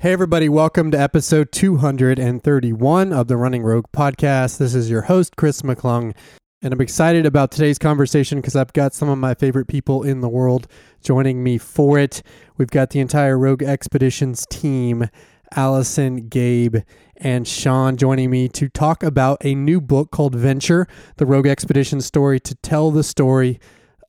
[0.00, 4.58] Hey, everybody, welcome to episode 231 of the Running Rogue podcast.
[4.58, 6.14] This is your host, Chris McClung,
[6.62, 10.20] and I'm excited about today's conversation because I've got some of my favorite people in
[10.20, 10.68] the world
[11.02, 12.22] joining me for it.
[12.56, 15.08] We've got the entire Rogue Expeditions team,
[15.56, 16.76] Allison, Gabe,
[17.16, 20.86] and Sean joining me to talk about a new book called Venture,
[21.16, 23.58] the Rogue Expeditions story, to tell the story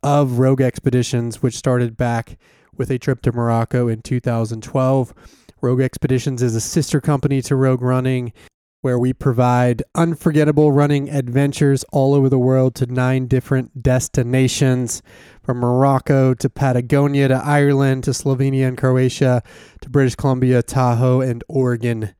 [0.03, 2.37] of Rogue Expeditions, which started back
[2.77, 5.15] with a trip to Morocco in 2012.
[5.61, 8.33] Rogue Expeditions is a sister company to Rogue Running,
[8.81, 15.01] where we provide unforgettable running adventures all over the world to nine different destinations
[15.43, 19.43] from Morocco to Patagonia to Ireland to Slovenia and Croatia
[19.81, 22.15] to British Columbia, Tahoe, and Oregon.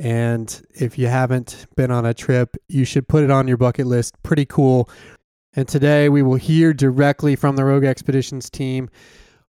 [0.00, 3.86] And if you haven't been on a trip, you should put it on your bucket
[3.86, 4.14] list.
[4.22, 4.88] Pretty cool.
[5.54, 8.88] And today we will hear directly from the Rogue Expeditions team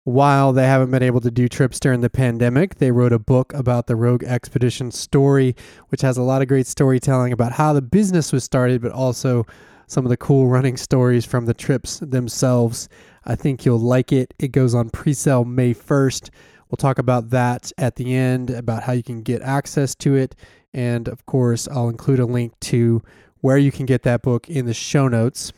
[0.08, 3.52] while they haven't been able to do trips during the pandemic, they wrote a book
[3.52, 5.54] about the Rogue Expedition story,
[5.90, 9.44] which has a lot of great storytelling about how the business was started, but also
[9.86, 12.88] some of the cool running stories from the trips themselves.
[13.26, 14.32] I think you'll like it.
[14.38, 16.30] It goes on pre sale May 1st.
[16.70, 20.34] We'll talk about that at the end, about how you can get access to it.
[20.72, 23.02] And of course, I'll include a link to
[23.42, 25.52] where you can get that book in the show notes.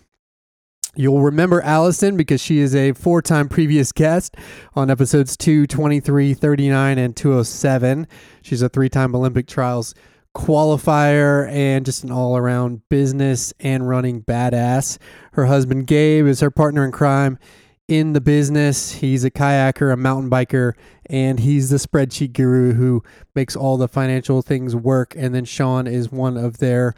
[0.97, 4.37] You'll remember Allison because she is a four time previous guest
[4.75, 8.09] on episodes 2, 23, 39, and 207.
[8.43, 9.95] She's a three time Olympic trials
[10.35, 14.99] qualifier and just an all around business and running badass.
[15.33, 17.39] Her husband Gabe is her partner in crime
[17.87, 18.93] in the business.
[18.93, 20.75] He's a kayaker, a mountain biker,
[21.07, 23.03] and he's the spreadsheet guru who
[23.35, 25.15] makes all the financial things work.
[25.17, 26.95] And then Sean is one of their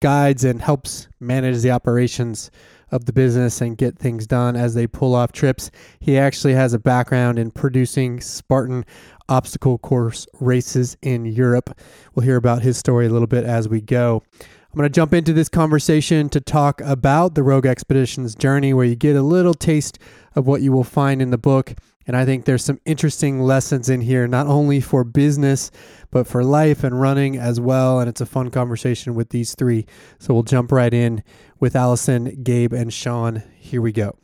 [0.00, 2.50] guides and helps manage the operations
[2.92, 5.70] of the business and get things done as they pull off trips.
[5.98, 8.84] He actually has a background in producing Spartan
[9.28, 11.76] obstacle course races in Europe.
[12.14, 14.22] We'll hear about his story a little bit as we go.
[14.40, 18.86] I'm going to jump into this conversation to talk about the Rogue Expeditions journey, where
[18.86, 19.98] you get a little taste
[20.34, 21.74] of what you will find in the book.
[22.06, 25.70] And I think there's some interesting lessons in here, not only for business,
[26.10, 28.00] but for life and running as well.
[28.00, 29.86] And it's a fun conversation with these three.
[30.18, 31.22] So we'll jump right in
[31.60, 33.42] with Allison, Gabe, and Sean.
[33.56, 34.18] Here we go.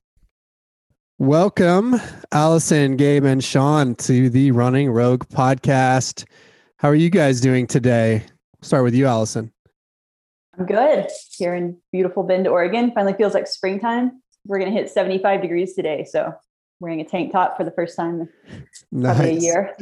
[1.20, 1.96] Welcome,
[2.30, 6.24] Allison, Gabe, and Sean to the Running Rogue podcast.
[6.76, 8.24] How are you guys doing today?
[8.62, 9.52] start with you, Allison.
[10.58, 12.92] I'm good here in beautiful Bend, Oregon.
[12.92, 14.22] Finally feels like springtime.
[14.46, 16.04] We're going to hit 75 degrees today.
[16.04, 16.32] So
[16.80, 18.30] wearing a tank top for the first time in
[18.92, 19.20] nice.
[19.20, 19.76] a year.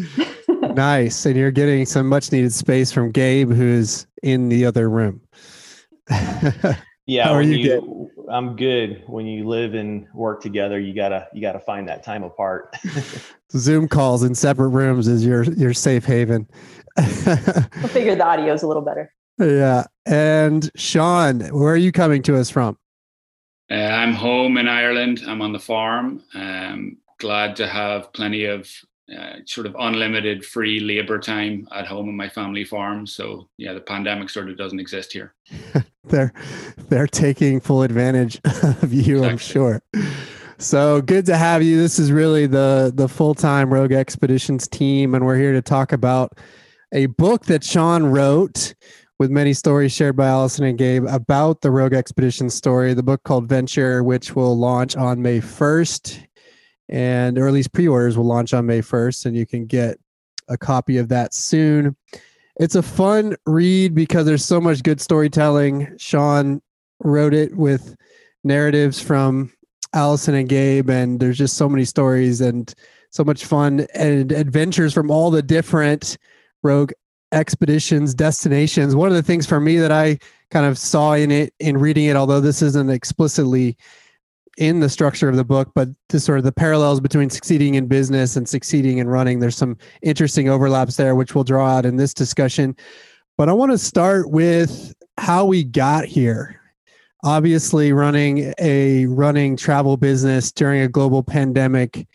[0.48, 1.26] nice.
[1.26, 5.20] And you're getting some much needed space from Gabe, who's in the other room.
[7.06, 7.24] yeah.
[7.24, 7.56] How are you?
[7.56, 9.02] you I'm good.
[9.06, 12.74] When you live and work together, you gotta you gotta find that time apart.
[13.52, 16.48] Zoom calls in separate rooms is your your safe haven.
[16.96, 19.12] we'll figure the audio is a little better.
[19.38, 19.84] Yeah.
[20.06, 22.78] And Sean, where are you coming to us from?
[23.70, 25.22] Uh, I'm home in Ireland.
[25.26, 26.22] I'm on the farm.
[26.34, 28.70] Um, glad to have plenty of
[29.14, 33.06] uh, sort of unlimited free labor time at home on my family farm.
[33.06, 35.34] So yeah, the pandemic sort of doesn't exist here.
[36.04, 36.32] they're
[36.88, 39.28] they're taking full advantage of you, exactly.
[39.28, 39.82] I'm sure.
[40.58, 41.76] So good to have you.
[41.76, 45.92] This is really the the full time Rogue Expeditions team, and we're here to talk
[45.92, 46.38] about
[46.92, 48.74] a book that Sean wrote
[49.18, 53.22] with many stories shared by Allison and Gabe about the Rogue Expedition story, the book
[53.22, 56.22] called Venture, which will launch on May 1st,
[56.90, 59.98] and or at least pre orders will launch on May 1st, and you can get
[60.48, 61.96] a copy of that soon.
[62.60, 65.94] It's a fun read because there's so much good storytelling.
[65.98, 66.60] Sean
[67.00, 67.96] wrote it with
[68.44, 69.52] narratives from
[69.94, 72.72] Allison and Gabe, and there's just so many stories and
[73.10, 76.18] so much fun and adventures from all the different
[76.62, 76.92] rogue
[77.32, 78.94] expeditions, destinations.
[78.94, 80.18] One of the things for me that I
[80.50, 83.76] kind of saw in it in reading it, although this isn't explicitly
[84.56, 87.86] in the structure of the book, but to sort of the parallels between succeeding in
[87.86, 89.38] business and succeeding in running.
[89.38, 92.74] There's some interesting overlaps there, which we'll draw out in this discussion.
[93.36, 96.60] But I want to start with how we got here.
[97.22, 102.06] Obviously, running a running travel business during a global pandemic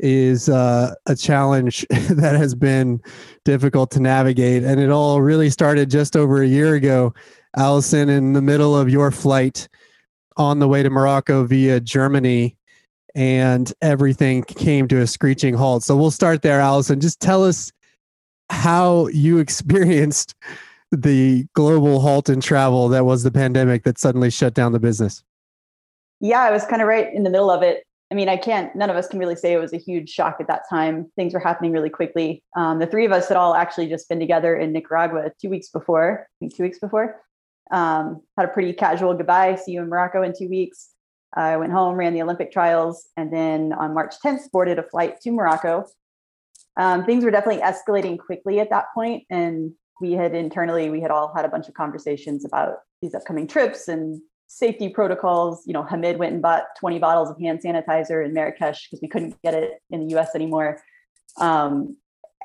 [0.00, 3.00] is uh, a challenge that has been
[3.44, 4.64] difficult to navigate.
[4.64, 7.14] And it all really started just over a year ago,
[7.56, 9.68] Allison, in the middle of your flight
[10.36, 12.56] on the way to Morocco via Germany,
[13.14, 15.82] and everything came to a screeching halt.
[15.82, 17.00] So we'll start there, Allison.
[17.00, 17.70] Just tell us
[18.50, 20.34] how you experienced
[20.92, 25.22] the global halt in travel that was the pandemic that suddenly shut down the business.
[26.20, 28.74] Yeah, I was kind of right in the middle of it I mean, I can't,
[28.74, 31.10] none of us can really say it was a huge shock at that time.
[31.14, 32.42] Things were happening really quickly.
[32.56, 35.68] Um, the three of us had all actually just been together in Nicaragua two weeks
[35.68, 37.20] before, two weeks before.
[37.70, 40.90] Um, had a pretty casual goodbye, see you in Morocco in two weeks.
[41.34, 45.20] I went home, ran the Olympic trials, and then on March 10th, boarded a flight
[45.20, 45.86] to Morocco.
[46.76, 51.12] Um, things were definitely escalating quickly at that point, and we had internally, we had
[51.12, 55.62] all had a bunch of conversations about these upcoming trips and safety protocols.
[55.64, 59.08] You know, Hamid went and bought 20 bottles of hand sanitizer in Marrakesh because we
[59.08, 60.82] couldn't get it in the US anymore.
[61.38, 61.96] Um,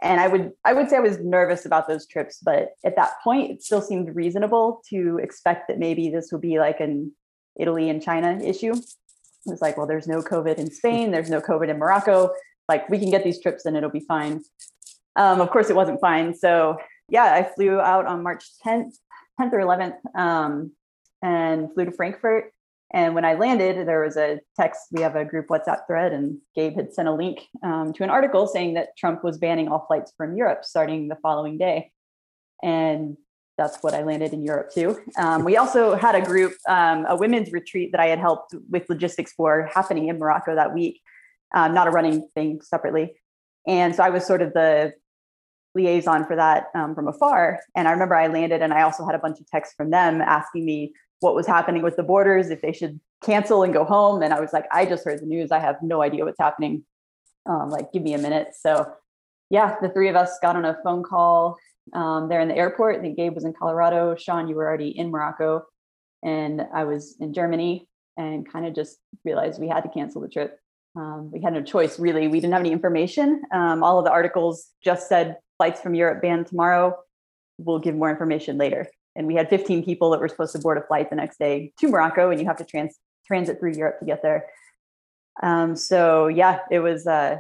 [0.01, 3.13] and I would I would say I was nervous about those trips, but at that
[3.23, 7.11] point it still seemed reasonable to expect that maybe this would be like an
[7.57, 8.73] Italy and China issue.
[8.73, 12.31] It was like, well, there's no COVID in Spain, there's no COVID in Morocco.
[12.69, 14.43] Like we can get these trips and it'll be fine.
[15.15, 16.35] Um, of course, it wasn't fine.
[16.35, 16.77] So
[17.09, 18.93] yeah, I flew out on March 10th,
[19.39, 20.71] 10th or 11th, um,
[21.25, 22.51] and flew to Frankfurt.
[22.93, 24.81] And when I landed, there was a text.
[24.91, 28.11] We have a group WhatsApp thread, and Gabe had sent a link um, to an
[28.11, 31.91] article saying that Trump was banning all flights from Europe starting the following day.
[32.63, 33.17] And
[33.57, 34.99] that's what I landed in Europe too.
[35.17, 38.87] Um, we also had a group, um, a women's retreat that I had helped with
[38.87, 41.01] logistics for happening in Morocco that week,
[41.55, 43.13] um, not a running thing separately.
[43.65, 44.93] And so I was sort of the
[45.73, 47.59] liaison for that um, from afar.
[47.75, 50.21] And I remember I landed and I also had a bunch of texts from them
[50.21, 50.93] asking me
[51.25, 54.21] what was happening with the borders, if they should cancel and go home.
[54.21, 55.51] And I was like, I just heard the news.
[55.51, 56.85] I have no idea what's happening.
[57.49, 58.49] Um, like, give me a minute.
[58.57, 58.93] So,
[59.49, 61.57] yeah, the three of us got on a phone call
[61.93, 62.97] um, there in the airport.
[62.97, 64.15] I think Gabe was in Colorado.
[64.15, 65.63] Sean, you were already in Morocco,
[66.23, 67.87] and I was in Germany,
[68.17, 70.59] and kind of just realized we had to cancel the trip.
[70.95, 72.27] Um, we had no choice, really.
[72.27, 73.41] We didn't have any information.
[73.51, 76.95] Um, all of the articles just said flights from Europe banned tomorrow.
[77.57, 78.87] We'll give more information later.
[79.15, 81.71] And we had 15 people that were supposed to board a flight the next day
[81.79, 84.47] to Morocco, and you have to trans- transit through Europe to get there.
[85.41, 87.37] Um, so yeah, it was uh,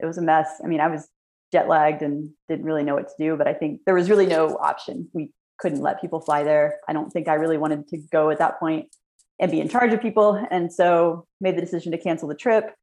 [0.00, 0.60] it was a mess.
[0.62, 1.08] I mean, I was
[1.52, 3.36] jet lagged and didn't really know what to do.
[3.36, 5.08] But I think there was really no option.
[5.12, 6.80] We couldn't let people fly there.
[6.88, 8.94] I don't think I really wanted to go at that point
[9.38, 10.44] and be in charge of people.
[10.50, 12.74] And so made the decision to cancel the trip,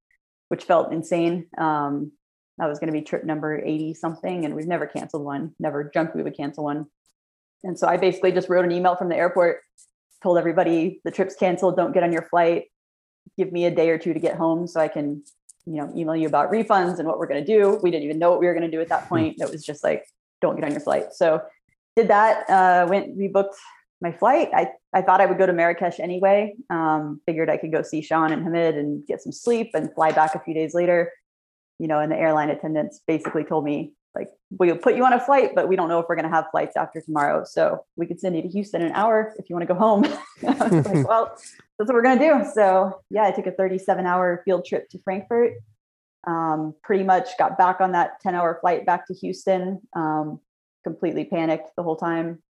[0.50, 1.48] which felt insane.
[1.57, 2.12] Um,
[2.57, 4.46] that was going to be trip number 80 something.
[4.46, 6.86] And we've never canceled one, never dreamt we would cancel one.
[7.63, 9.62] And so I basically just wrote an email from the airport,
[10.21, 12.65] told everybody the trip's canceled, don't get on your flight,
[13.38, 15.24] give me a day or two to get home so I can
[15.65, 17.80] you know, email you about refunds and what we're going to do.
[17.81, 19.10] We didn't even know what we were going to do at that hmm.
[19.10, 19.36] point.
[19.39, 20.06] It was just like,
[20.42, 21.13] don't get on your flight.
[21.13, 21.42] So
[21.95, 23.56] did that, uh, went, rebooked
[24.01, 24.50] my flight.
[24.54, 26.56] I, I thought I would go to Marrakesh anyway.
[26.69, 30.12] Um, figured I could go see Sean and Hamid and get some sleep and fly
[30.12, 31.12] back a few days later.
[31.80, 35.19] You know, and the airline attendants basically told me, like, we'll put you on a
[35.19, 37.44] flight, but we don't know if we're going to have flights after tomorrow.
[37.44, 39.80] So we could send you to Houston in an hour if you want to go
[39.80, 40.04] home.
[40.42, 42.51] like, well, that's what we're going to do.
[42.54, 45.54] So yeah, I took a 37 hour field trip to Frankfurt.
[46.25, 49.81] Um, pretty much got back on that 10 hour flight back to Houston.
[49.95, 50.39] Um,
[50.83, 52.42] completely panicked the whole time,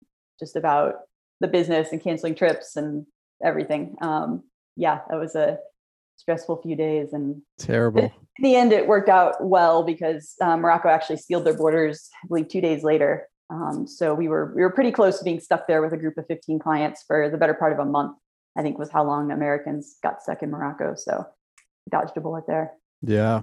[0.41, 1.03] just about
[1.41, 3.07] the business and canceling trips and
[3.43, 3.97] everything.
[4.01, 4.43] Um,
[4.77, 5.59] yeah, that was a
[6.23, 8.03] stressful few days and terrible.
[8.39, 12.29] In the end, it worked out well because um, Morocco actually sealed their borders, I
[12.29, 13.29] believe, two days later.
[13.51, 16.17] Um, so we were we were pretty close to being stuck there with a group
[16.17, 18.17] of 15 clients for the better part of a month.
[18.57, 20.95] I think was how long Americans got stuck in Morocco.
[20.95, 21.27] So
[21.91, 22.73] dodged a bullet there.
[23.03, 23.43] Yeah.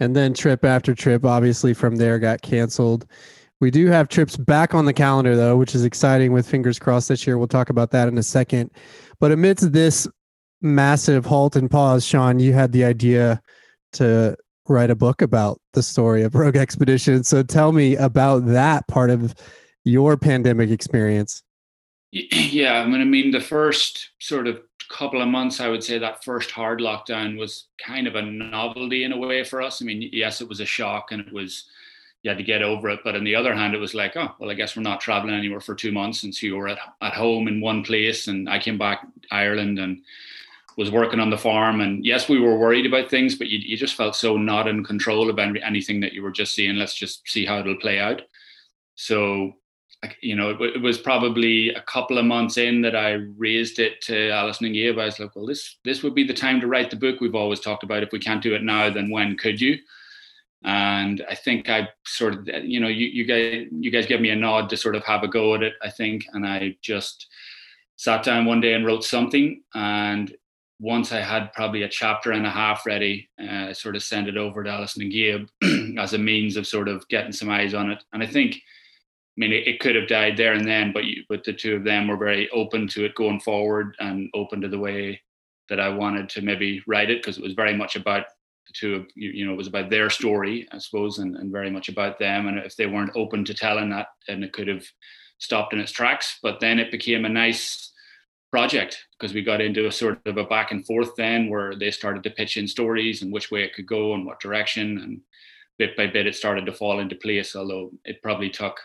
[0.00, 3.06] And then trip after trip, obviously from there got canceled.
[3.60, 7.08] We do have trips back on the calendar though, which is exciting with fingers crossed
[7.08, 7.36] this year.
[7.36, 8.70] We'll talk about that in a second.
[9.18, 10.08] But amidst this
[10.62, 13.40] massive halt and pause, Sean, you had the idea
[13.92, 14.36] to
[14.68, 17.24] write a book about the story of Rogue Expedition.
[17.24, 19.34] So tell me about that part of
[19.84, 21.42] your pandemic experience.
[22.12, 25.98] Yeah, I mean, I mean, the first sort of couple of months, I would say
[25.98, 29.80] that first hard lockdown was kind of a novelty in a way for us.
[29.80, 31.66] I mean, yes, it was a shock and it was
[32.22, 34.34] you had to get over it, but on the other hand, it was like, oh,
[34.38, 36.78] well, I guess we're not traveling anywhere for two months, and so you were at
[37.00, 40.02] at home in one place, and I came back Ireland and
[40.80, 41.82] was working on the farm.
[41.82, 44.82] And yes, we were worried about things, but you you just felt so not in
[44.82, 46.76] control of anything that you were just seeing.
[46.76, 48.22] Let's just see how it'll play out.
[48.94, 49.52] So
[50.22, 54.00] you know, it, it, was probably a couple of months in that I raised it
[54.02, 54.98] to Alison and Gabe.
[54.98, 57.34] I was like, well, this this would be the time to write the book we've
[57.34, 58.02] always talked about.
[58.02, 59.76] If we can't do it now, then when could you?
[60.64, 64.30] And I think I sort of, you know, you, you guys you guys gave me
[64.30, 65.74] a nod to sort of have a go at it.
[65.82, 67.26] I think, and I just
[67.96, 69.62] sat down one day and wrote something.
[69.74, 70.34] And
[70.80, 74.28] once I had probably a chapter and a half ready, uh, I sort of sent
[74.28, 75.46] it over to Alison and Gabe
[75.98, 78.02] as a means of sort of getting some eyes on it.
[78.14, 78.60] And I think I
[79.36, 81.84] mean, it, it, could have died there and then, but you, but the two of
[81.84, 85.20] them were very open to it going forward and open to the way
[85.68, 88.24] that I wanted to maybe write it because it was very much about
[88.66, 91.52] the two of you, you know, it was about their story, I suppose, and, and
[91.52, 92.48] very much about them.
[92.48, 94.84] And if they weren't open to telling that, then it could have
[95.38, 96.38] stopped in its tracks.
[96.42, 97.89] But then it became a nice
[98.50, 101.90] project because we got into a sort of a back and forth then where they
[101.90, 104.98] started to pitch in stories and which way it could go and what direction.
[104.98, 105.20] And
[105.78, 108.80] bit by bit, it started to fall into place, although it probably took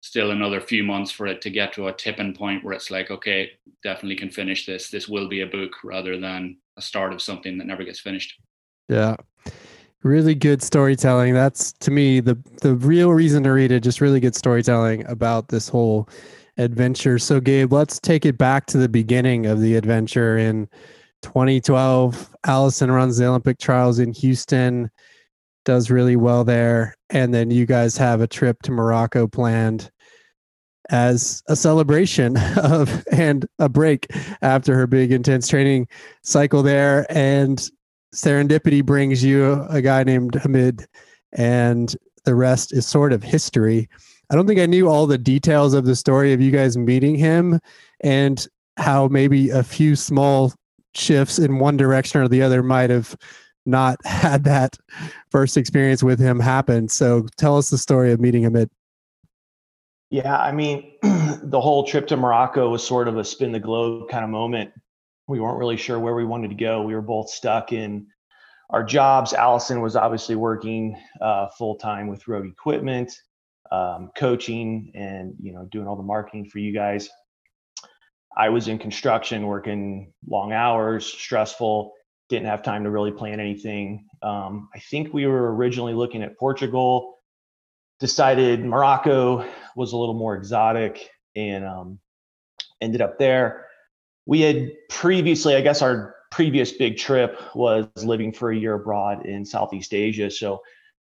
[0.00, 3.10] still another few months for it to get to a tipping point where it's like,
[3.10, 3.50] okay,
[3.82, 4.90] definitely can finish this.
[4.90, 8.40] This will be a book rather than a start of something that never gets finished.
[8.88, 9.16] Yeah.
[10.02, 11.34] Really good storytelling.
[11.34, 13.80] That's to me the the real reason to read it.
[13.80, 16.08] Just really good storytelling about this whole
[16.58, 17.18] adventure.
[17.18, 20.68] So Gabe, let's take it back to the beginning of the adventure in
[21.22, 22.30] 2012.
[22.46, 24.90] Allison runs the Olympic trials in Houston,
[25.64, 29.90] does really well there, and then you guys have a trip to Morocco planned
[30.90, 34.06] as a celebration of and a break
[34.42, 35.88] after her big intense training
[36.22, 37.70] cycle there and
[38.14, 40.86] serendipity brings you a guy named Hamid
[41.32, 41.94] and
[42.24, 43.88] the rest is sort of history.
[44.30, 47.14] I don't think I knew all the details of the story of you guys meeting
[47.14, 47.60] him
[48.00, 50.52] and how maybe a few small
[50.94, 53.16] shifts in one direction or the other might have
[53.66, 54.76] not had that
[55.30, 56.88] first experience with him happen.
[56.88, 58.70] So tell us the story of meeting Hamid.
[60.10, 64.08] Yeah, I mean, the whole trip to Morocco was sort of a spin the globe
[64.08, 64.70] kind of moment.
[65.28, 66.82] We weren't really sure where we wanted to go.
[66.82, 68.06] We were both stuck in
[68.70, 69.32] our jobs.
[69.32, 73.12] Allison was obviously working uh, full time with Rogue Equipment,
[73.70, 77.08] um, coaching, and you know doing all the marketing for you guys.
[78.36, 81.92] I was in construction, working long hours, stressful.
[82.28, 84.06] Didn't have time to really plan anything.
[84.22, 87.16] Um, I think we were originally looking at Portugal
[87.98, 91.98] decided Morocco was a little more exotic and um,
[92.80, 93.66] ended up there.
[94.26, 99.24] We had previously, I guess, our previous big trip was living for a year abroad
[99.24, 100.30] in Southeast Asia.
[100.30, 100.60] So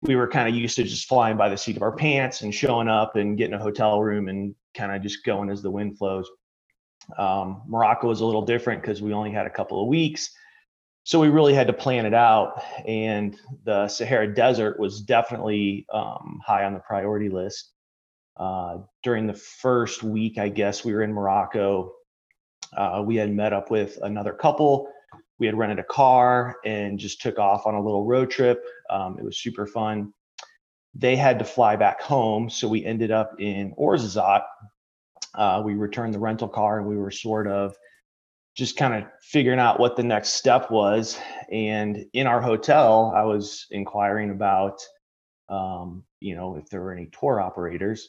[0.02, 2.54] we were kind of used to just flying by the seat of our pants and
[2.54, 5.98] showing up and getting a hotel room and kind of just going as the wind
[5.98, 6.28] flows.
[7.18, 10.30] Um, Morocco was a little different because we only had a couple of weeks
[11.08, 16.38] so we really had to plan it out and the sahara desert was definitely um,
[16.44, 17.72] high on the priority list
[18.36, 21.90] uh, during the first week i guess we were in morocco
[22.76, 24.86] uh, we had met up with another couple
[25.38, 29.18] we had rented a car and just took off on a little road trip um,
[29.18, 30.12] it was super fun
[30.94, 34.44] they had to fly back home so we ended up in ouarzazate
[35.34, 37.74] uh, we returned the rental car and we were sort of
[38.58, 41.16] just kind of figuring out what the next step was.
[41.52, 44.80] And in our hotel, I was inquiring about,
[45.48, 48.08] um, you know, if there were any tour operators.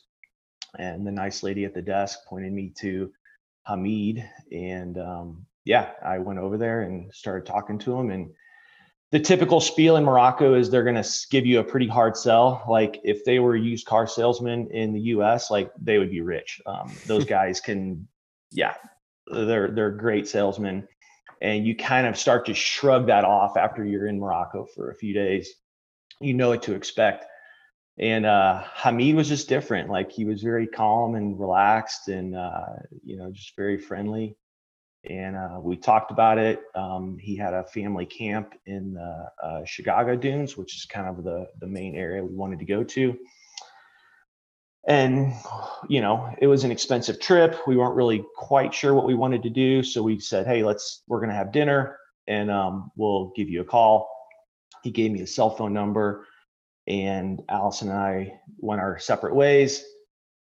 [0.79, 3.12] And the nice lady at the desk pointed me to
[3.67, 4.27] Hamid.
[4.51, 8.11] And um, yeah, I went over there and started talking to him.
[8.11, 8.31] And
[9.11, 12.63] the typical spiel in Morocco is they're going to give you a pretty hard sell.
[12.67, 16.61] Like if they were used car salesmen in the US, like they would be rich.
[16.65, 18.07] Um, those guys can,
[18.51, 18.75] yeah,
[19.27, 20.87] they're they're great salesmen,
[21.41, 24.95] and you kind of start to shrug that off after you're in Morocco for a
[24.95, 25.53] few days.
[26.19, 27.25] You know what to expect.
[27.99, 29.89] And uh, Hamid was just different.
[29.89, 32.65] Like he was very calm and relaxed, and uh,
[33.03, 34.35] you know, just very friendly.
[35.09, 36.61] And uh, we talked about it.
[36.75, 41.23] Um, he had a family camp in the uh, Chigaga Dunes, which is kind of
[41.23, 43.17] the the main area we wanted to go to.
[44.87, 45.33] And
[45.89, 47.59] you know it was an expensive trip.
[47.65, 51.03] We weren't really quite sure what we wanted to do so we said hey let's
[51.07, 51.97] we're going to have dinner
[52.27, 54.09] and um, we'll give you a call.
[54.83, 56.27] He gave me a cell phone number
[56.87, 59.83] and allison and i went our separate ways.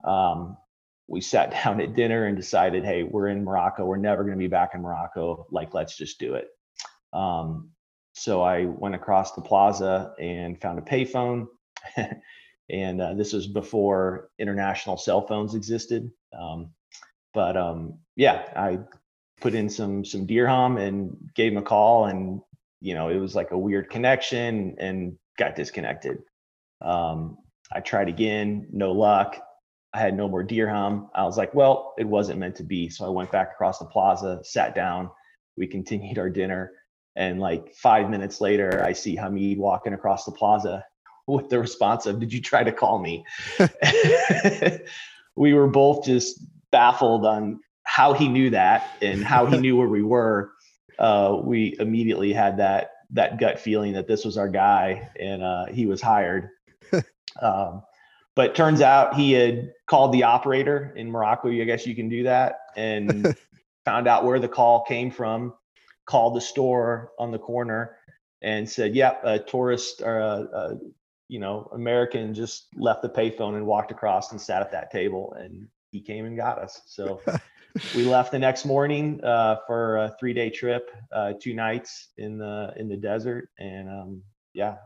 [0.03, 0.57] Um,
[1.09, 4.39] we sat down at dinner and decided hey we're in morocco we're never going to
[4.39, 6.47] be back in morocco like let's just do it
[7.13, 7.69] um,
[8.13, 11.47] so i went across the plaza and found a payphone
[12.69, 16.11] and uh, this was before international cell phones existed.
[16.37, 16.71] Um,
[17.33, 18.79] but um, yeah, I
[19.41, 22.41] put in some some dirham and gave him a call, and
[22.81, 26.19] you know it was like a weird connection and got disconnected.
[26.81, 27.37] Um,
[27.71, 29.41] I tried again, no luck.
[29.93, 31.09] I had no more deer dirham.
[31.15, 32.89] I was like, well, it wasn't meant to be.
[32.89, 35.09] So I went back across the plaza, sat down.
[35.57, 36.71] We continued our dinner.
[37.15, 40.85] And like five minutes later, I see Hamid walking across the plaza
[41.27, 43.25] with the response of, Did you try to call me?
[45.35, 46.39] we were both just
[46.71, 50.51] baffled on how he knew that and how he knew where we were.
[50.99, 55.65] Uh, we immediately had that that gut feeling that this was our guy and uh,
[55.65, 56.49] he was hired.
[57.41, 57.83] Um,
[58.39, 61.49] but turns out he had called the operator in Morocco.
[61.49, 63.35] I guess you can do that and
[63.85, 65.55] found out where the call came from.
[66.05, 67.97] called the store on the corner
[68.41, 70.77] and said, "Yep, a tourist or a, a
[71.27, 75.35] you know American just left the payphone and walked across and sat at that table,
[75.37, 77.19] and he came and got us." So
[77.93, 82.37] we left the next morning uh, for a three day trip, uh, two nights in
[82.37, 84.77] the in the desert, and um, yeah.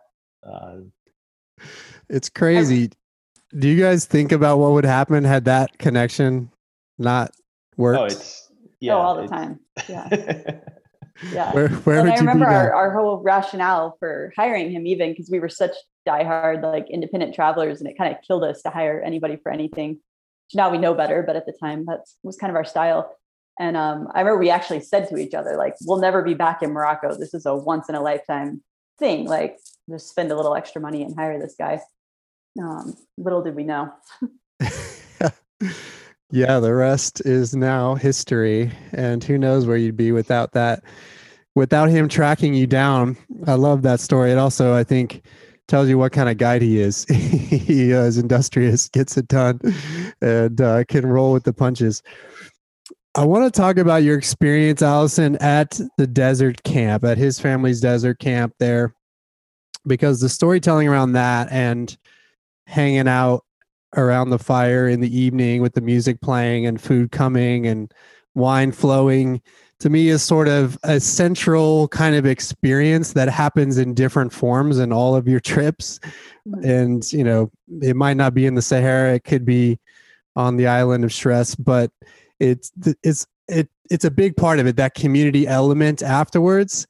[0.43, 0.77] Uh,
[2.09, 2.89] it's crazy.
[3.57, 6.51] Do you guys think about what would happen had that connection
[6.97, 7.31] not
[7.77, 7.99] worked?
[7.99, 9.59] Oh, it's yeah, oh, all the time.
[9.87, 10.09] Yeah.
[11.31, 11.53] yeah.
[11.53, 14.87] Where, where and would I you remember be our, our whole rationale for hiring him,
[14.87, 15.75] even because we were such
[16.07, 19.99] diehard, like independent travelers, and it kind of killed us to hire anybody for anything.
[20.53, 23.15] Now we know better, but at the time, that was kind of our style.
[23.59, 26.63] And um, I remember we actually said to each other, like, we'll never be back
[26.63, 27.15] in Morocco.
[27.15, 28.63] This is a once in a lifetime
[28.97, 29.25] thing.
[29.25, 31.79] Like, just spend a little extra money and hire this guy.
[32.61, 33.91] Um, little did we know.
[36.31, 38.71] yeah, the rest is now history.
[38.91, 40.83] And who knows where you'd be without that,
[41.55, 43.17] without him tracking you down.
[43.47, 44.31] I love that story.
[44.31, 45.23] It also, I think,
[45.67, 47.05] tells you what kind of guide he is.
[47.09, 49.59] he uh, is industrious, gets it done,
[50.21, 52.03] and uh, can roll with the punches.
[53.15, 57.79] I want to talk about your experience, Allison, at the desert camp, at his family's
[57.79, 58.95] desert camp there,
[59.85, 61.95] because the storytelling around that and
[62.67, 63.43] hanging out
[63.95, 67.93] around the fire in the evening with the music playing and food coming and
[68.35, 69.41] wine flowing
[69.79, 74.79] to me is sort of a central kind of experience that happens in different forms
[74.79, 75.99] in all of your trips
[76.47, 76.65] Mhm.
[76.65, 77.51] and you know
[77.81, 79.79] it might not be in the sahara it could be
[80.35, 81.91] on the island of stress but
[82.39, 82.71] it's
[83.03, 86.87] it's it it's a big part of it that community element afterwards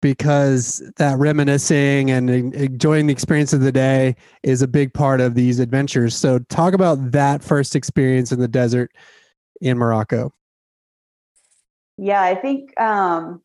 [0.00, 5.34] because that reminiscing and enjoying the experience of the day is a big part of
[5.34, 8.90] these adventures so talk about that first experience in the desert
[9.60, 10.32] in morocco
[11.98, 13.42] Yeah, I think um,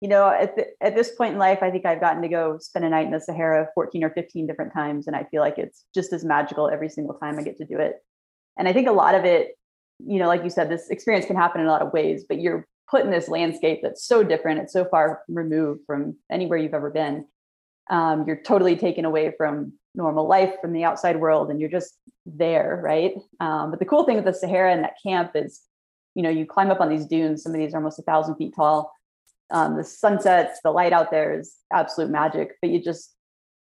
[0.00, 2.58] you know at the, at this point in life, I think I've gotten to go
[2.60, 5.58] spend a night in the Sahara 14 or 15 different times, and I feel like
[5.58, 7.96] it's just as magical every single time I get to do it.
[8.58, 9.58] And I think a lot of it,
[9.98, 12.40] you know, like you said, this experience can happen in a lot of ways, but
[12.40, 14.60] you're put in this landscape that's so different.
[14.60, 17.26] It's so far removed from anywhere you've ever been.
[17.90, 21.94] Um, you're totally taken away from normal life, from the outside world, and you're just
[22.26, 23.14] there, right?
[23.40, 25.62] Um, but the cool thing with the Sahara and that camp is
[26.18, 27.44] you know, you climb up on these dunes.
[27.44, 28.92] Some of these are almost a thousand feet tall.
[29.52, 32.56] Um, the sunsets, the light out there is absolute magic.
[32.60, 33.14] But you just,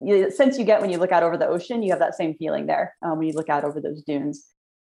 [0.01, 2.33] you, sense you get when you look out over the ocean, you have that same
[2.33, 4.47] feeling there um, when you look out over those dunes.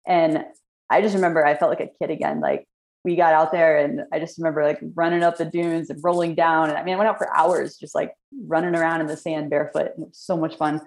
[0.06, 0.44] And
[0.90, 2.42] I just remember I felt like a kid again.
[2.42, 2.68] Like
[3.06, 6.36] we got out there, and I just remember like running up the dunes and rolling
[6.36, 6.70] down.
[6.70, 8.14] And I mean, I went out for hours just like
[8.46, 9.86] running around in the sand barefoot.
[9.86, 10.82] It was so much fun.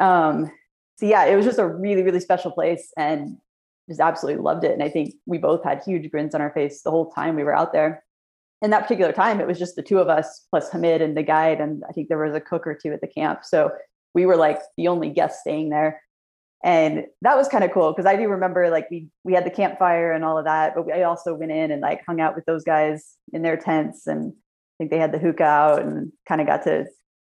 [0.00, 0.50] Um,
[0.96, 2.92] so yeah, it was just a really, really special place.
[2.98, 3.38] And
[3.88, 4.72] just absolutely loved it.
[4.72, 7.44] And I think we both had huge grins on our face the whole time we
[7.44, 8.04] were out there.
[8.60, 11.22] And that particular time, it was just the two of us plus Hamid and the
[11.22, 11.60] guide.
[11.60, 13.44] And I think there was a cook or two at the camp.
[13.44, 13.72] So
[14.14, 16.00] we were like the only guests staying there.
[16.64, 19.50] And that was kind of cool because I do remember like we we had the
[19.50, 22.36] campfire and all of that, but we, I also went in and like hung out
[22.36, 26.12] with those guys in their tents and I think they had the hookah out and
[26.26, 26.86] kind of got to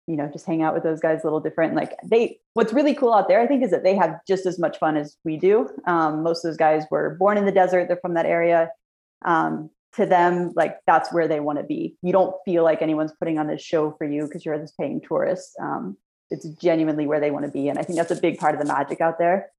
[0.08, 1.76] you know just hang out with those guys a little different.
[1.76, 4.58] Like they what's really cool out there i think is that they have just as
[4.58, 5.70] much fun as we do.
[5.86, 8.72] Um, most of those guys were born in the desert they're from that area.
[9.24, 11.96] Um, to them like that's where they want to be.
[12.02, 15.02] You don't feel like anyone's putting on this show for you because you're this paying
[15.02, 15.98] tourist um,
[16.32, 18.62] it's genuinely where they want to be and i think that's a big part of
[18.62, 19.50] the magic out there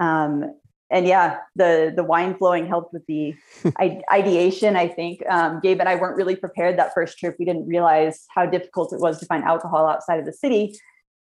[0.00, 0.54] um,
[0.90, 3.34] and yeah, the the wine flowing helped with the
[4.12, 4.76] ideation.
[4.76, 7.36] I think um, Gabe and I weren't really prepared that first trip.
[7.38, 10.78] We didn't realize how difficult it was to find alcohol outside of the city,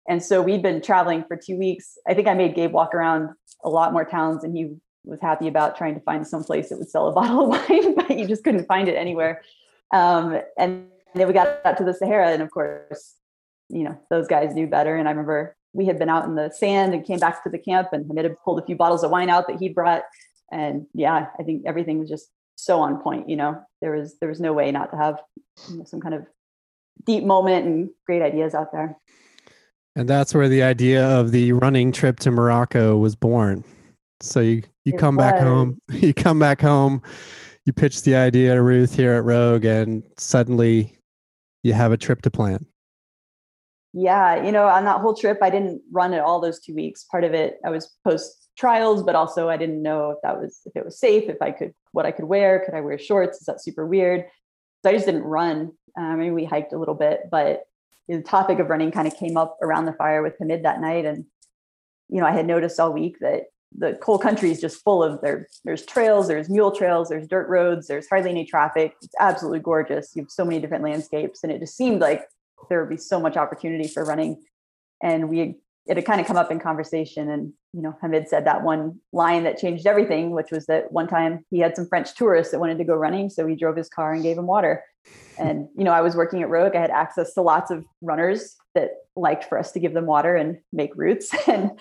[0.07, 1.97] and so we'd been traveling for two weeks.
[2.07, 3.29] I think I made Gabe walk around
[3.63, 6.77] a lot more towns, and he was happy about trying to find some place that
[6.77, 9.41] would sell a bottle of wine, but you just couldn't find it anywhere.
[9.91, 13.15] Um, and then we got out to the Sahara, and of course,
[13.69, 14.95] you know those guys knew better.
[14.95, 17.57] And I remember we had been out in the sand and came back to the
[17.57, 20.03] camp and Hamid had pulled a few bottles of wine out that he brought.
[20.51, 23.29] And yeah, I think everything was just so on point.
[23.29, 25.21] You know, there was there was no way not to have
[25.69, 26.25] you know, some kind of
[27.05, 28.97] deep moment and great ideas out there.
[29.97, 33.63] And that's where the idea of the running trip to Morocco was born.
[34.21, 37.01] So you you It come back home, you come back home,
[37.65, 40.97] you pitch the idea to Ruth here at Rogue, and suddenly
[41.63, 42.65] you have a trip to plan.
[43.97, 47.05] Yeah, you know, on that whole trip, I didn't run at all those two weeks.
[47.05, 50.59] Part of it, I was post trials, but also I didn't know if that was
[50.65, 52.61] if it was safe, if I could what I could wear.
[52.65, 53.39] Could I wear shorts?
[53.39, 54.25] Is that super weird?
[54.83, 55.71] So I just didn't run.
[55.97, 57.63] Um, maybe we hiked a little bit, but
[58.09, 61.05] the topic of running kind of came up around the fire with Hamid that night,
[61.05, 61.23] and
[62.09, 63.43] you know, I had noticed all week that
[63.77, 65.47] the whole country is just full of there.
[65.63, 68.93] There's trails, there's mule trails, there's dirt roads, there's hardly any traffic.
[69.01, 70.11] It's absolutely gorgeous.
[70.15, 72.25] You have so many different landscapes, and it just seemed like
[72.69, 74.43] there would be so much opportunity for running.
[75.01, 75.55] And we
[75.87, 78.99] it had kind of come up in conversation, and you know, Hamid said that one
[79.13, 82.59] line that changed everything, which was that one time he had some French tourists that
[82.59, 84.83] wanted to go running, so he drove his car and gave them water.
[85.37, 86.75] And you know, I was working at Rogue.
[86.75, 90.35] I had access to lots of runners that liked for us to give them water
[90.35, 91.29] and make routes.
[91.47, 91.71] And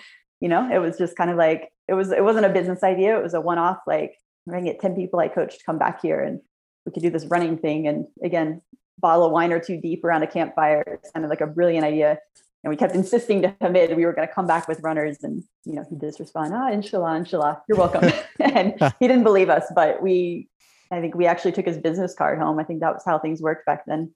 [0.41, 2.11] you know, it was just kind of like it was.
[2.11, 3.17] It wasn't a business idea.
[3.17, 3.79] It was a one-off.
[3.87, 6.41] Like I'm gonna get ten people I coached come back here, and
[6.85, 7.87] we could do this running thing.
[7.87, 8.61] And again,
[8.99, 10.83] bottle of wine or two deep around a campfire.
[10.87, 12.19] It's kind of like a brilliant idea.
[12.63, 15.17] And we kept insisting to Hamid that we were going to come back with runners,
[15.23, 19.49] and you know he just respond, "Ah, inshallah, inshallah, you're welcome." and he didn't believe
[19.49, 20.49] us, but we
[20.91, 22.59] I think we actually took his business card home.
[22.59, 24.13] I think that was how things worked back then.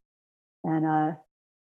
[0.63, 1.15] And uh,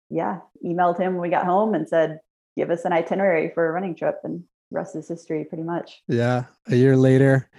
[0.10, 2.20] yeah, emailed him when we got home and said,
[2.58, 4.20] give us an itinerary for a running trip.
[4.24, 6.02] And rest is history pretty much.
[6.08, 6.46] Yeah.
[6.68, 7.50] A year later,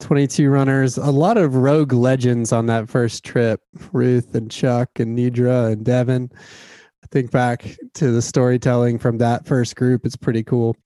[0.00, 3.60] 22 runners, a lot of rogue legends on that first trip
[3.92, 6.30] Ruth and Chuck and Nidra and Devin.
[7.02, 10.04] I think back to the storytelling from that first group.
[10.04, 10.76] It's pretty cool.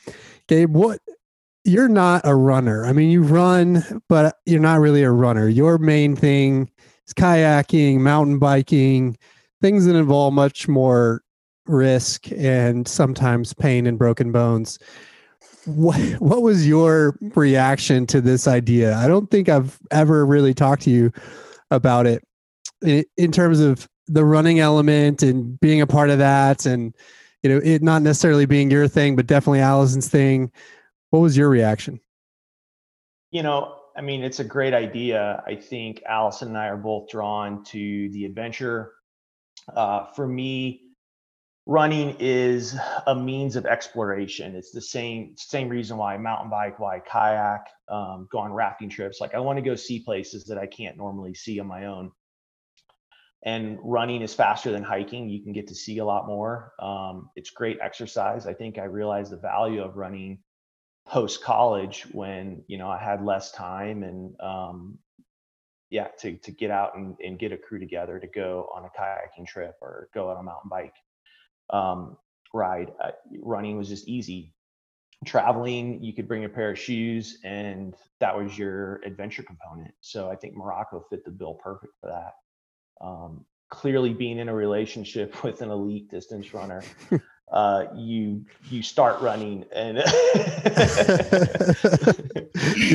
[0.48, 1.00] Gabe, what
[1.64, 2.84] you're not a runner.
[2.84, 5.48] I mean, you run, but you're not really a runner.
[5.48, 6.70] Your main thing
[7.06, 9.16] is kayaking, mountain biking,
[9.62, 11.22] things that involve much more
[11.66, 14.78] risk and sometimes pain and broken bones.
[15.66, 18.96] What what was your reaction to this idea?
[18.96, 21.12] I don't think I've ever really talked to you
[21.70, 22.22] about it
[22.82, 26.94] in, in terms of the running element and being a part of that and
[27.42, 30.52] you know it not necessarily being your thing but definitely Allison's thing
[31.14, 32.00] what was your reaction?
[33.30, 35.44] You know, I mean, it's a great idea.
[35.46, 38.94] I think Allison and I are both drawn to the adventure.
[39.72, 40.83] Uh, for me,
[41.66, 44.54] running is a means of exploration.
[44.54, 48.52] It's the same same reason why I mountain bike, why I kayak, um, go on
[48.52, 49.20] rafting trips.
[49.20, 52.12] Like I want to go see places that I can't normally see on my own.
[53.46, 55.28] And running is faster than hiking.
[55.28, 56.72] You can get to see a lot more.
[56.80, 58.46] Um, it's great exercise.
[58.46, 60.38] I think I realized the value of running
[61.06, 64.98] post college when you know I had less time and um,
[65.90, 69.00] yeah to to get out and, and get a crew together to go on a
[69.00, 70.94] kayaking trip or go on a mountain bike
[71.70, 72.16] um,
[72.52, 72.92] ride.
[73.02, 73.10] Uh,
[73.42, 74.52] running was just easy.
[75.24, 79.94] Traveling, you could bring a pair of shoes, and that was your adventure component.
[80.00, 83.04] So I think Morocco fit the bill perfect for that.
[83.04, 86.82] Um, clearly, being in a relationship with an elite distance runner
[87.52, 89.98] uh, you you start running and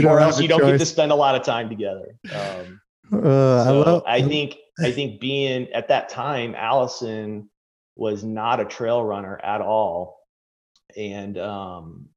[0.05, 0.71] or else you don't choice.
[0.71, 2.15] get to spend a lot of time together.
[2.33, 7.49] Um, uh, so I, love- I think I think being at that time, Allison
[7.99, 10.25] was not a trail runner at all,
[10.95, 12.07] and um,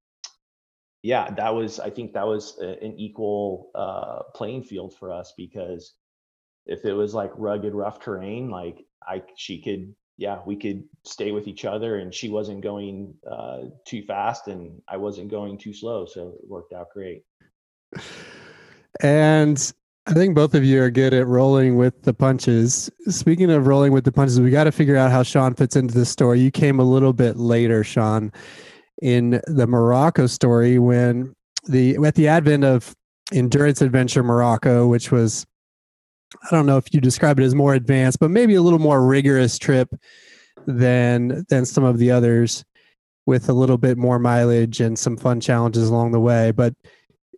[1.02, 5.34] yeah, that was I think that was a, an equal uh, playing field for us
[5.36, 5.94] because
[6.66, 11.32] if it was like rugged, rough terrain, like I she could yeah, we could stay
[11.32, 15.74] with each other, and she wasn't going uh, too fast, and I wasn't going too
[15.74, 17.24] slow, so it worked out great.
[19.00, 19.72] And
[20.06, 22.90] I think both of you are good at rolling with the punches.
[23.08, 25.94] Speaking of rolling with the punches, we got to figure out how Sean fits into
[25.94, 26.40] this story.
[26.40, 28.32] You came a little bit later, Sean,
[29.00, 31.34] in the Morocco story when
[31.68, 32.96] the at the advent of
[33.32, 35.46] Endurance Adventure Morocco, which was
[36.34, 39.06] I don't know if you describe it as more advanced, but maybe a little more
[39.06, 39.94] rigorous trip
[40.66, 42.64] than than some of the others
[43.26, 46.50] with a little bit more mileage and some fun challenges along the way.
[46.50, 46.74] But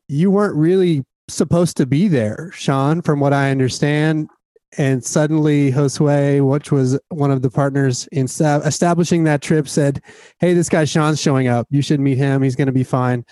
[0.08, 4.28] you weren't really supposed to be there, Sean, from what I understand.
[4.76, 10.02] And suddenly Josue, which was one of the partners in establishing that trip, said,
[10.40, 11.68] Hey, this guy Sean's showing up.
[11.70, 12.42] You should meet him.
[12.42, 13.24] He's going to be fine.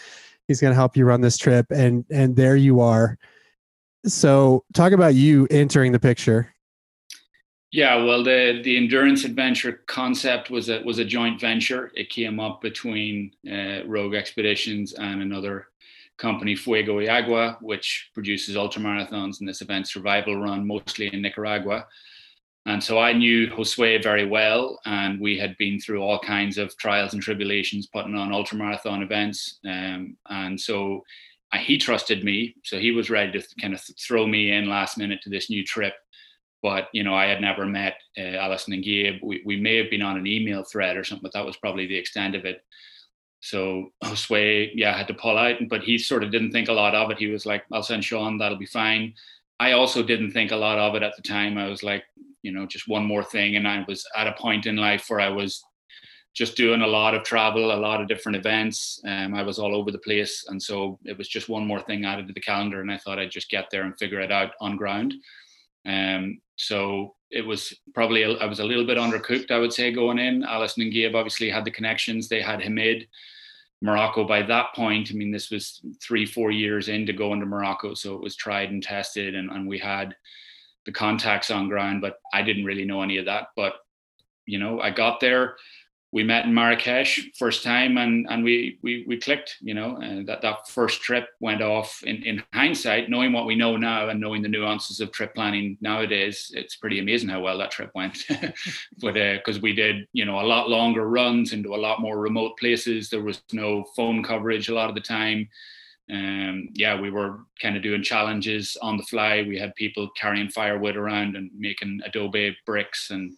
[0.46, 1.66] He's going to help you run this trip.
[1.70, 3.18] And and there you are
[4.04, 6.52] so, talk about you entering the picture.
[7.70, 11.90] Yeah, well, the the endurance adventure concept was a was a joint venture.
[11.94, 15.68] It came up between uh, Rogue Expeditions and another
[16.18, 21.86] company, Fuego y Agua, which produces ultramarathons and this event survival run mostly in Nicaragua.
[22.64, 26.76] And so I knew Josue very well, and we had been through all kinds of
[26.76, 29.58] trials and tribulations putting on ultramarathon events.
[29.68, 31.02] Um, and so
[31.58, 35.20] he trusted me, so he was ready to kind of throw me in last minute
[35.22, 35.94] to this new trip.
[36.62, 39.18] But you know, I had never met uh, Allison and Gabe.
[39.22, 41.86] We we may have been on an email thread or something, but that was probably
[41.86, 42.64] the extent of it.
[43.42, 46.94] So Josue, yeah, had to pull out, but he sort of didn't think a lot
[46.94, 47.18] of it.
[47.18, 48.38] He was like, "I'll send Sean.
[48.38, 49.14] That'll be fine."
[49.60, 51.58] I also didn't think a lot of it at the time.
[51.58, 52.04] I was like,
[52.42, 55.20] you know, just one more thing, and I was at a point in life where
[55.20, 55.62] I was
[56.34, 59.00] just doing a lot of travel, a lot of different events.
[59.04, 62.04] Um, I was all over the place, and so it was just one more thing
[62.04, 62.80] added to the calendar.
[62.80, 65.14] And I thought I'd just get there and figure it out on ground.
[65.84, 70.18] Um, so it was probably I was a little bit undercooked, I would say, going
[70.18, 70.44] in.
[70.44, 72.28] Alison and Gabe obviously had the connections.
[72.28, 73.08] They had Hamid.
[73.82, 77.94] Morocco by that point, I mean, this was three, four years into going to Morocco.
[77.94, 80.14] So it was tried and tested, and, and we had
[80.86, 83.48] the contacts on ground, but I didn't really know any of that.
[83.56, 83.74] But,
[84.46, 85.56] you know, I got there
[86.12, 90.26] we met in Marrakesh first time and and we we we clicked you know and
[90.28, 94.20] that that first trip went off in in hindsight knowing what we know now and
[94.20, 98.26] knowing the nuances of trip planning nowadays it's pretty amazing how well that trip went.
[99.00, 102.18] But because uh, we did you know a lot longer runs into a lot more
[102.18, 103.08] remote places.
[103.08, 105.48] There was no phone coverage a lot of the time.
[106.12, 109.44] Um, yeah, we were kind of doing challenges on the fly.
[109.46, 113.36] We had people carrying firewood around and making adobe bricks and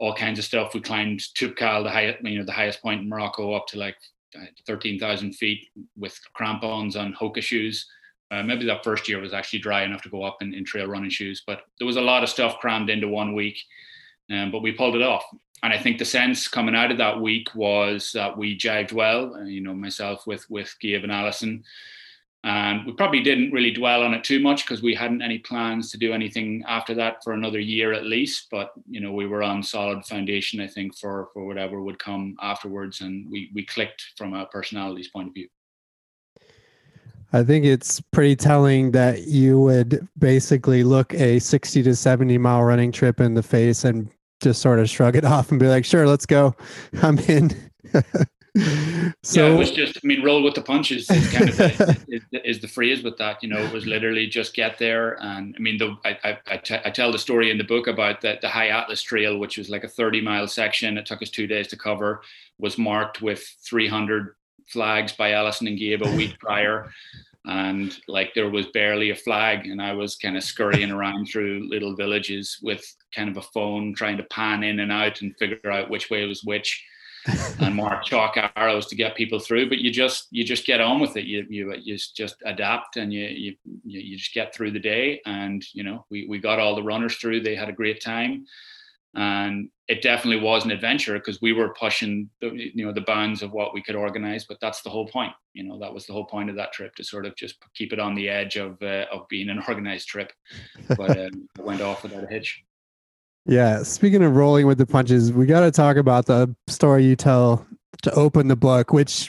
[0.00, 0.74] all kinds of stuff.
[0.74, 3.96] We climbed Toubkal, the highest, you know, the highest point in Morocco, up to like
[4.36, 7.86] uh, 13,000 feet with crampons on Hoka shoes.
[8.30, 10.86] Uh, maybe that first year was actually dry enough to go up in, in, trail
[10.86, 13.58] running shoes, but there was a lot of stuff crammed into one week.
[14.30, 15.24] Um, but we pulled it off.
[15.62, 19.34] And I think the sense coming out of that week was that we jived well.
[19.34, 21.64] Uh, you know, myself with with Gabe and Alison,
[22.42, 25.90] and we probably didn't really dwell on it too much because we hadn't any plans
[25.90, 28.48] to do anything after that for another year at least.
[28.50, 32.36] But you know, we were on solid foundation, I think, for for whatever would come
[32.40, 35.48] afterwards, and we we clicked from a personalities point of view.
[37.32, 42.64] I think it's pretty telling that you would basically look a 60 to 70 mile
[42.64, 44.10] running trip in the face and
[44.42, 46.56] just sort of shrug it off and be like, sure, let's go.
[47.02, 47.50] I'm in.
[49.22, 51.96] so yeah, it was just, I mean, roll with the punches is kind of the,
[52.08, 53.42] is, is, the phrase with that.
[53.42, 55.22] You know, it was literally just get there.
[55.22, 57.86] And I mean, the, I, I, I, t- I tell the story in the book
[57.86, 60.98] about the, the High Atlas Trail, which was like a 30 mile section.
[60.98, 62.22] It took us two days to cover,
[62.58, 64.34] was marked with 300
[64.66, 66.90] flags by Alison and Gabe a week prior.
[67.46, 71.68] And like there was barely a flag, and I was kind of scurrying around through
[71.70, 72.84] little villages with
[73.14, 76.26] kind of a phone, trying to pan in and out and figure out which way
[76.26, 76.84] was which
[77.60, 79.68] and mark chalk arrows to get people through.
[79.68, 81.24] But you just you just get on with it.
[81.24, 85.20] You you, you just adapt and you, you you just get through the day.
[85.26, 87.40] And you know we we got all the runners through.
[87.40, 88.46] They had a great time,
[89.14, 93.42] and it definitely was an adventure because we were pushing the you know the bounds
[93.42, 94.44] of what we could organize.
[94.44, 95.32] But that's the whole point.
[95.52, 97.92] You know that was the whole point of that trip to sort of just keep
[97.92, 100.32] it on the edge of uh, of being an organized trip.
[100.88, 102.64] But um, it went off without a hitch.
[103.50, 103.82] Yeah.
[103.82, 107.66] Speaking of rolling with the punches, we got to talk about the story you tell
[108.02, 109.28] to open the book, which,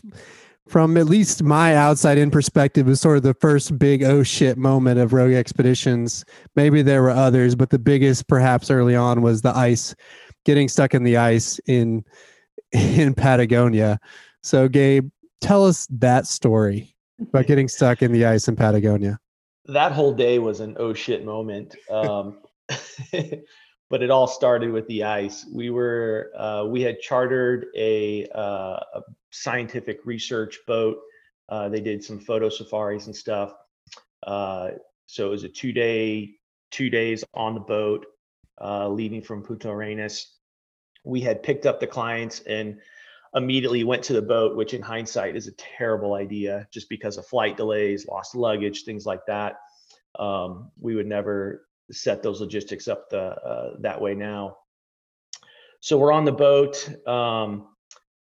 [0.68, 4.60] from at least my outside in perspective, is sort of the first big oh shit
[4.60, 6.24] moment of Rogue Expeditions.
[6.56, 9.96] Maybe there were others, but the biggest, perhaps early on, was the ice,
[10.46, 12.06] getting stuck in the ice in
[12.72, 14.00] in Patagonia.
[14.44, 15.10] So, Gabe,
[15.42, 19.20] tell us that story about getting stuck in the ice in Patagonia.
[19.66, 21.76] That whole day was an oh shit moment.
[21.90, 22.38] Um,
[23.92, 25.46] but it all started with the ice.
[25.54, 29.02] We were uh, we had chartered a, uh, a
[29.32, 30.98] scientific research boat.
[31.50, 33.54] Uh, they did some photo safaris and stuff.
[34.26, 34.70] Uh,
[35.08, 36.32] so it was a two day
[36.72, 38.06] two days on the boat,
[38.62, 40.38] uh, leaving from Punta Arenas.
[41.04, 42.80] We had picked up the clients and
[43.36, 47.26] immediately went to the boat, which in hindsight is a terrible idea, just because of
[47.28, 49.56] flight delays, lost luggage, things like that.
[50.18, 54.58] Um, we would never set those logistics up the, uh, that way now.
[55.80, 57.68] So we're on the boat um,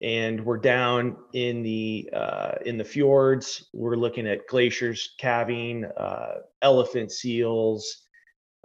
[0.01, 3.67] and we're down in the uh, in the fjords.
[3.73, 8.05] We're looking at glaciers calving, uh, elephant seals,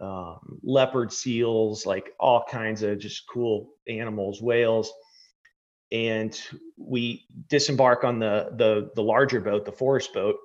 [0.01, 4.93] um, leopard seals, like all kinds of just cool animals, whales.
[5.91, 6.41] And
[6.77, 10.37] we disembark on the the the larger boat, the forest boat,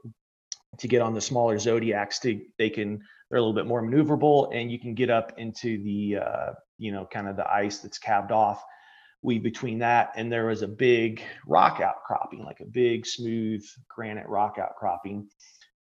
[0.78, 2.20] to get on the smaller zodiacs.
[2.20, 5.82] To they can they're a little bit more maneuverable and you can get up into
[5.84, 8.64] the uh, you know kind of the ice that's capped off
[9.22, 14.28] we between that and there was a big rock outcropping like a big smooth granite
[14.28, 15.28] rock outcropping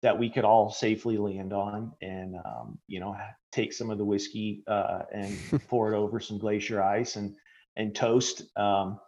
[0.03, 3.17] that we could all safely land on and um, you know
[3.53, 5.37] take some of the whiskey uh, and
[5.69, 7.35] pour it over some glacier ice and
[7.77, 9.01] and toast um,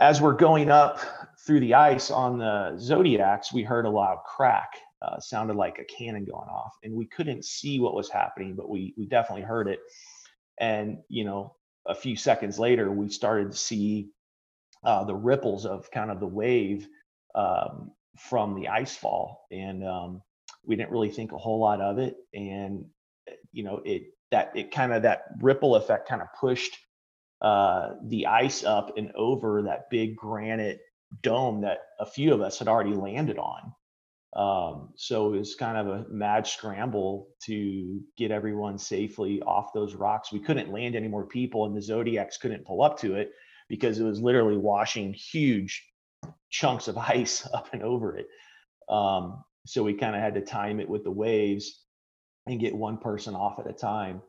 [0.00, 1.00] as we're going up
[1.46, 4.70] through the ice on the zodiacs we heard a loud crack
[5.02, 8.68] uh, sounded like a cannon going off and we couldn't see what was happening but
[8.68, 9.80] we we definitely heard it.
[10.58, 14.08] And you know a few seconds later we started to see
[14.84, 16.88] uh, the ripples of kind of the wave
[17.34, 19.46] um, from the ice fall.
[19.50, 20.22] And um,
[20.64, 22.16] we didn't really think a whole lot of it.
[22.32, 22.86] And
[23.52, 26.78] you know it that it kind of that ripple effect kind of pushed
[27.44, 30.80] uh, the ice up and over that big granite
[31.20, 33.74] dome that a few of us had already landed on.
[34.34, 39.94] Um, so it was kind of a mad scramble to get everyone safely off those
[39.94, 40.32] rocks.
[40.32, 43.32] We couldn't land any more people, and the Zodiacs couldn't pull up to it
[43.68, 45.86] because it was literally washing huge
[46.48, 48.26] chunks of ice up and over it.
[48.88, 51.84] Um, so we kind of had to time it with the waves
[52.46, 54.22] and get one person off at a time.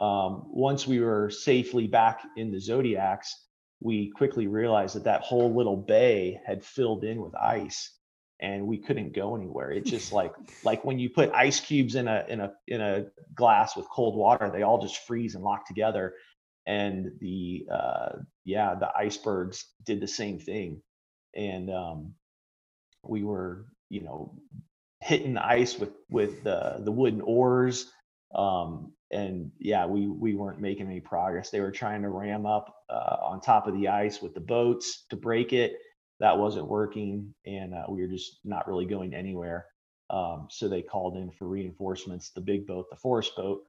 [0.00, 3.36] Um, once we were safely back in the Zodiacs,
[3.80, 7.92] we quickly realized that that whole little bay had filled in with ice
[8.40, 9.70] and we couldn't go anywhere.
[9.70, 10.32] It just like
[10.64, 14.16] like when you put ice cubes in a in a in a glass with cold
[14.16, 16.14] water they all just freeze and lock together.
[16.66, 18.08] And the uh
[18.44, 20.82] yeah the icebergs did the same thing.
[21.34, 22.14] And um
[23.02, 24.34] we were you know
[25.00, 27.90] hitting the ice with with the the wooden oars.
[28.34, 31.50] Um and yeah we we weren't making any progress.
[31.50, 35.04] They were trying to ram up uh, on top of the ice with the boats
[35.10, 35.74] to break it.
[36.20, 39.66] That wasn't working and uh, we were just not really going anywhere.
[40.10, 43.62] Um, so they called in for reinforcements the big boat the forest boat.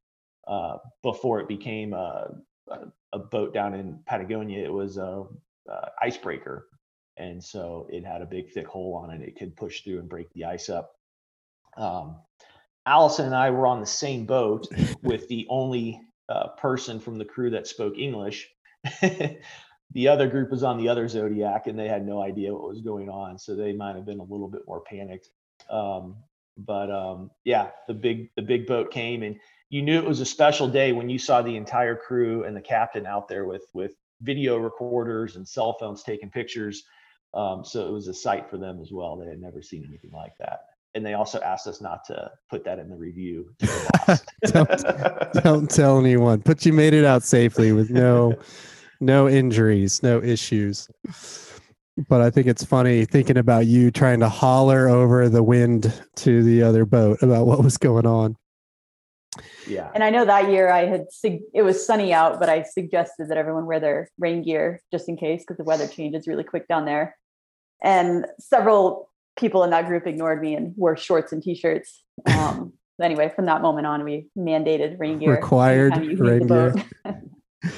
[0.48, 2.30] Uh, before it became a,
[2.70, 2.80] a,
[3.14, 5.24] a, boat down in patagonia it was a,
[5.70, 6.68] a icebreaker.
[7.18, 9.22] And so it had a big thick hole on it.
[9.22, 10.96] It could push through and break the ice up.
[11.78, 12.18] Um,
[12.86, 14.68] allison and i were on the same boat
[15.02, 18.50] with the only uh, person from the crew that spoke english.
[19.94, 22.82] The other group was on the other zodiac and they had no idea what was
[22.82, 25.30] going on so they might have been a little bit more panicked.
[25.70, 26.16] Um,
[26.58, 29.38] but um, yeah the big the big boat came and
[29.70, 32.62] you knew it was a special day when you saw the entire crew and the
[32.62, 36.84] captain out there with with video recorders and cell phones taking pictures.
[37.34, 39.16] Um, so it was a sight for them as well.
[39.16, 40.60] They had never seen anything like that
[40.94, 43.54] and they also asked us not to put that in the review
[44.46, 44.84] don't,
[45.44, 48.38] don't tell anyone but you made it out safely with no
[49.02, 50.88] no injuries, no issues.
[52.08, 56.44] But I think it's funny thinking about you trying to holler over the wind to
[56.44, 58.38] the other boat about what was going on.
[59.68, 59.90] Yeah.
[59.94, 61.08] And I know that year I had,
[61.54, 65.18] it was sunny out, but I suggested that everyone wear their rain gear just in
[65.18, 67.18] case because the weather changes really quick down there.
[67.84, 72.04] And several people in that group ignored me and wore shorts and t shirts.
[72.26, 75.32] Um, anyway, from that moment on, we mandated rain gear.
[75.32, 76.74] Required rain gear.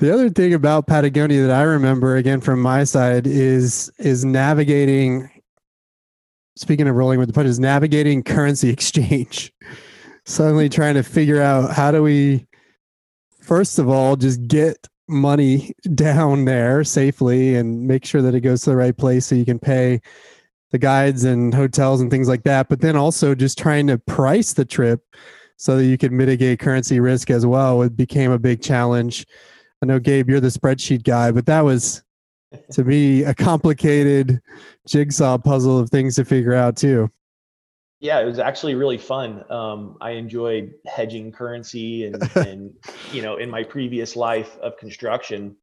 [0.00, 5.28] The other thing about Patagonia that I remember again from my side is is navigating
[6.56, 9.52] speaking of rolling with the punches, navigating currency exchange.
[10.24, 12.46] Suddenly trying to figure out how do we
[13.42, 18.62] first of all just get money down there safely and make sure that it goes
[18.62, 20.00] to the right place so you can pay
[20.70, 22.68] the guides and hotels and things like that.
[22.68, 25.02] But then also just trying to price the trip
[25.56, 27.82] so that you could mitigate currency risk as well.
[27.82, 29.26] It became a big challenge.
[29.82, 32.02] I know Gabe, you're the spreadsheet guy, but that was
[32.72, 34.40] to me a complicated
[34.86, 37.10] jigsaw puzzle of things to figure out too.
[38.00, 39.44] Yeah, it was actually really fun.
[39.50, 42.72] Um, I enjoyed hedging currency, and, and
[43.12, 45.54] you know, in my previous life of construction,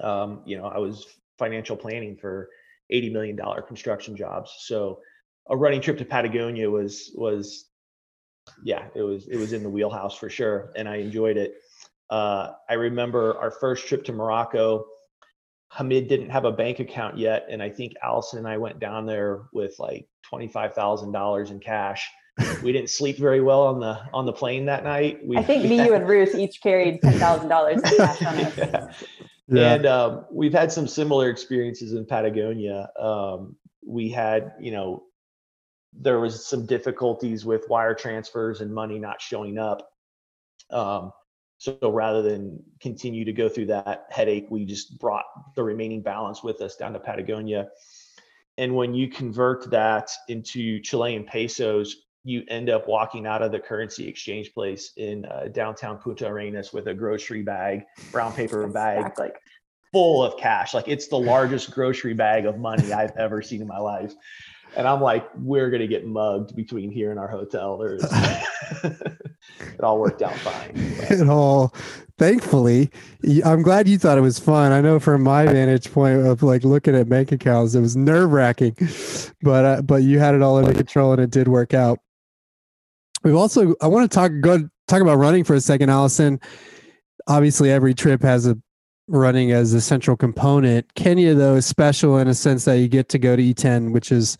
[0.00, 1.06] um, you know, I was
[1.38, 2.50] financial planning for
[2.90, 4.52] eighty million dollar construction jobs.
[4.60, 5.00] So,
[5.48, 7.66] a running trip to Patagonia was was,
[8.64, 11.54] yeah, it was it was in the wheelhouse for sure, and I enjoyed it.
[12.10, 14.84] Uh, I remember our first trip to Morocco.
[15.68, 19.06] Hamid didn't have a bank account yet, and I think Allison and I went down
[19.06, 22.08] there with like twenty five thousand dollars in cash.
[22.62, 25.20] We didn't sleep very well on the on the plane that night.
[25.24, 28.34] We, I think me, you, and Ruth each carried ten thousand dollars in cash on
[28.38, 28.56] us.
[28.56, 28.92] Yeah.
[29.50, 29.74] Yeah.
[29.74, 32.88] And um, we've had some similar experiences in Patagonia.
[32.98, 35.04] Um, we had, you know,
[35.92, 39.90] there was some difficulties with wire transfers and money not showing up.
[40.70, 41.12] Um,
[41.58, 45.24] so rather than continue to go through that headache, we just brought
[45.56, 47.68] the remaining balance with us down to Patagonia.
[48.56, 53.58] And when you convert that into Chilean pesos, you end up walking out of the
[53.58, 59.18] currency exchange place in uh, downtown Punta Arenas with a grocery bag, brown paper bag,
[59.18, 59.36] like
[59.92, 60.74] full of cash.
[60.74, 64.12] Like it's the largest grocery bag of money I've ever seen in my life.
[64.76, 67.78] And I'm like, we're gonna get mugged between here and our hotel.
[67.78, 68.04] There's
[68.84, 70.94] it all worked out fine.
[70.98, 71.10] But.
[71.10, 71.74] It all,
[72.18, 72.90] thankfully,
[73.44, 74.70] I'm glad you thought it was fun.
[74.70, 78.30] I know from my vantage point of like looking at bank accounts, it was nerve
[78.30, 78.76] wracking,
[79.42, 81.98] but uh, but you had it all under control and it did work out.
[83.22, 86.40] We've also, I want to talk go talk about running for a second, Allison.
[87.26, 88.56] Obviously, every trip has a
[89.08, 90.94] running as a central component.
[90.94, 94.10] Kenya, though, is special in a sense that you get to go to Iten, which
[94.10, 94.38] is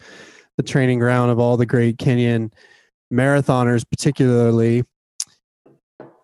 [0.56, 2.52] the training ground of all the great Kenyan
[3.12, 4.84] marathoners, particularly.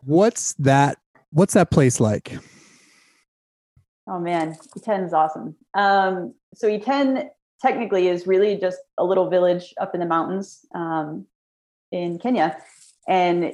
[0.03, 0.99] What's that?
[1.31, 2.39] What's that place like?
[4.09, 5.57] Oh man, Iten is awesome.
[5.75, 7.29] Um, so Iten
[7.61, 11.27] technically is really just a little village up in the mountains um,
[11.93, 12.57] in Kenya.
[13.09, 13.53] And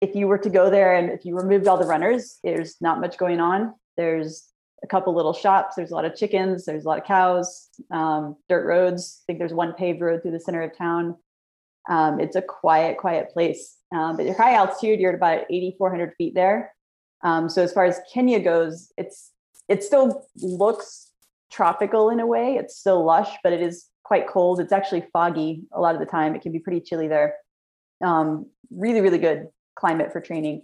[0.00, 3.00] if you were to go there and if you removed all the runners, there's not
[3.00, 3.74] much going on.
[3.96, 4.48] There's
[4.82, 5.76] a couple little shops.
[5.76, 6.64] There's a lot of chickens.
[6.64, 7.68] There's a lot of cows.
[7.90, 9.22] Um, dirt roads.
[9.22, 11.16] I think there's one paved road through the center of town.
[11.88, 13.76] Um, it's a quiet, quiet place.
[13.94, 15.00] Um, but you're high altitude.
[15.00, 16.74] You're at about 8,400 feet there.
[17.22, 19.30] Um, so as far as Kenya goes, it's
[19.68, 21.10] it still looks
[21.50, 22.56] tropical in a way.
[22.56, 24.58] It's still lush, but it is quite cold.
[24.58, 26.34] It's actually foggy a lot of the time.
[26.34, 27.36] It can be pretty chilly there.
[28.02, 30.62] Um, really, really good climate for training.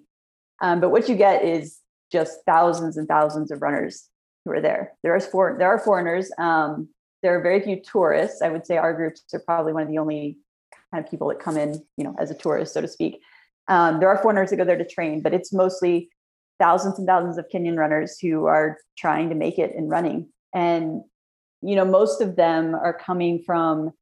[0.61, 1.79] Um, but what you get is
[2.11, 4.09] just thousands and thousands of runners
[4.45, 4.95] who are there.
[5.03, 6.31] There are there are foreigners.
[6.39, 6.89] Um,
[7.23, 8.43] there are very few tourists.
[8.43, 10.39] I would say our groups are probably one of the only
[10.93, 13.21] kind of people that come in, you know, as a tourist, so to speak.
[13.69, 16.11] Um, there are foreigners that go there to train, but it's mostly
[16.59, 20.29] thousands and thousands of Kenyan runners who are trying to make it in running.
[20.55, 21.03] And,
[21.61, 23.93] you know, most of them are coming from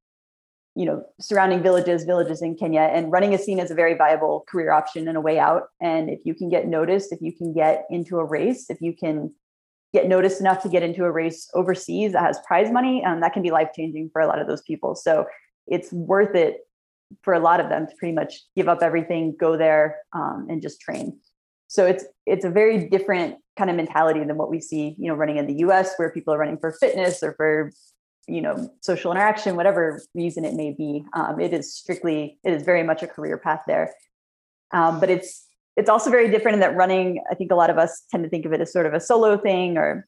[0.76, 4.44] you know surrounding villages villages in kenya and running is seen as a very viable
[4.48, 5.64] career option and a way out.
[5.80, 8.94] And if you can get noticed if you can get into a race if you
[8.94, 9.34] can
[9.92, 13.32] get noticed enough to get into a race overseas that has prize money um, that
[13.32, 14.94] can be life changing for a lot of those people.
[14.94, 15.26] So
[15.66, 16.58] it's worth it
[17.22, 20.60] for a lot of them to pretty much give up everything go there um, and
[20.60, 21.18] just train.
[21.68, 25.14] So it's it's a very different kind of mentality than what we see you know
[25.14, 27.72] running in the us where people are running for fitness or for
[28.28, 32.62] you know social interaction whatever reason it may be um, it is strictly it is
[32.62, 33.94] very much a career path there.
[34.72, 35.46] Um, but it's
[35.76, 38.30] it's also very different in that running i think a lot of us tend to
[38.30, 40.06] think of it as sort of a solo thing or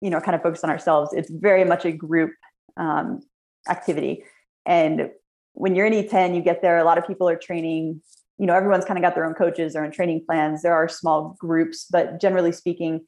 [0.00, 1.12] you know kind of focused on ourselves.
[1.12, 2.32] It's very much a group
[2.76, 3.20] um,
[3.68, 4.24] activity.
[4.66, 5.10] And
[5.54, 8.00] when you're in Iten you get there a lot of people are training
[8.38, 10.62] you know everyone's kind of got their own coaches or in training plans.
[10.62, 13.06] There are small groups but generally speaking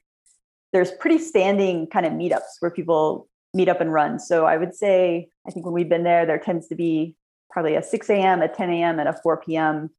[0.72, 4.18] there's pretty standing kind of meetups where people meet up and run.
[4.18, 7.16] So I would say, I think when we've been there, there tends to be
[7.50, 9.90] probably a 6 a.m., a 10 a.m., and a 4 p.m.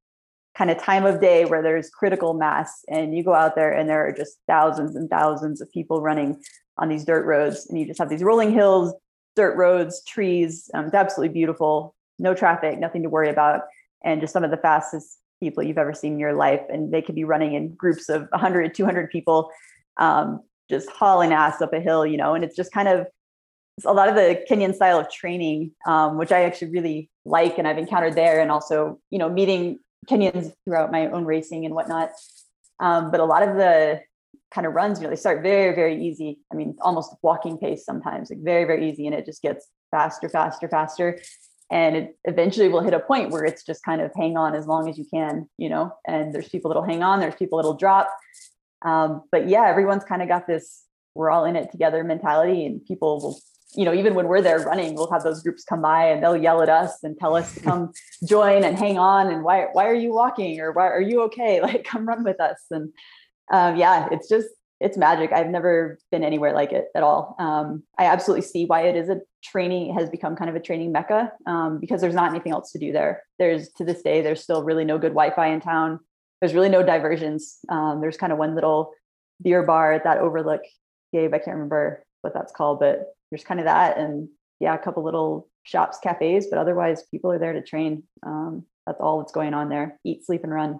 [0.56, 2.84] kind of time of day where there's critical mass.
[2.88, 6.42] And you go out there and there are just thousands and thousands of people running
[6.78, 7.68] on these dirt roads.
[7.68, 8.94] And you just have these rolling hills,
[9.36, 10.70] dirt roads, trees.
[10.74, 11.94] Um, it's absolutely beautiful.
[12.20, 13.64] No traffic, nothing to worry about.
[14.04, 16.62] And just some of the fastest people you've ever seen in your life.
[16.70, 19.52] And they could be running in groups of 100, 200 people,
[19.98, 23.08] um, just hauling ass up a hill, you know, and it's just kind of
[23.86, 27.68] a lot of the Kenyan style of training, um, which I actually really like and
[27.68, 32.12] I've encountered there, and also you know meeting Kenyans throughout my own racing and whatnot.
[32.80, 34.02] Um, but a lot of the
[34.54, 36.40] kind of runs, you know, they start very very easy.
[36.52, 40.30] I mean, almost walking pace sometimes, like very very easy, and it just gets faster,
[40.30, 41.20] faster, faster,
[41.70, 44.68] and it eventually will hit a point where it's just kind of hang on as
[44.68, 45.94] long as you can, you know.
[46.08, 48.10] And there's people that'll hang on, there's people that'll drop.
[48.84, 52.86] Um, but yeah, everyone's kind of got this we're all in it together mentality and
[52.86, 53.40] people will
[53.76, 56.38] you know, even when we're there running, we'll have those groups come by and they'll
[56.38, 57.92] yell at us and tell us to come
[58.28, 61.62] join and hang on and why why are you walking or why are you okay?
[61.72, 62.66] Like come run with us.
[62.72, 62.92] And
[63.52, 64.48] um, yeah, it's just
[64.80, 65.32] it's magic.
[65.32, 67.36] I've never been anywhere like it at all.
[67.38, 70.92] Um, I absolutely see why it is a training has become kind of a training
[70.92, 73.24] mecca um, because there's not anything else to do there.
[73.38, 76.00] There's to this day there's still really no good Wi-Fi in town.
[76.42, 77.60] There's really no diversions.
[77.70, 78.92] Um, there's kind of one little
[79.42, 80.62] beer bar at that overlook
[81.14, 81.34] cave.
[81.34, 84.28] I can't remember what that's called, but there's kind of that and
[84.60, 88.04] yeah a couple little shops cafes but otherwise people are there to train.
[88.24, 90.00] Um, that's all that's going on there.
[90.04, 90.80] Eat sleep and run.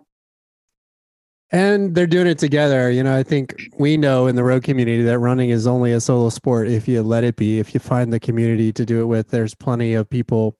[1.54, 2.92] And they're doing it together.
[2.92, 6.02] You know i think we know in the road community that running is only a
[6.02, 7.60] solo sport if you let it be.
[7.60, 10.58] If you find the community to do it with there's plenty of people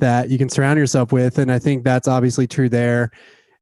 [0.00, 3.10] that you can surround yourself with and i think that's obviously true there.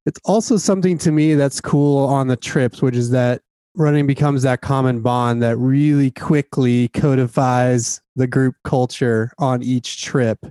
[0.04, 3.42] It's also something to me that's cool on the trips which is that
[3.76, 10.46] running becomes that common bond that really quickly codifies the group culture on each trip.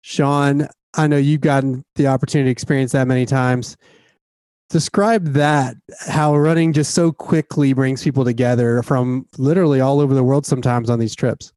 [0.00, 3.76] Sean, I know you've gotten the opportunity to experience that many times.
[4.70, 10.24] Describe that, how running just so quickly brings people together from literally all over the
[10.24, 11.52] world sometimes on these trips.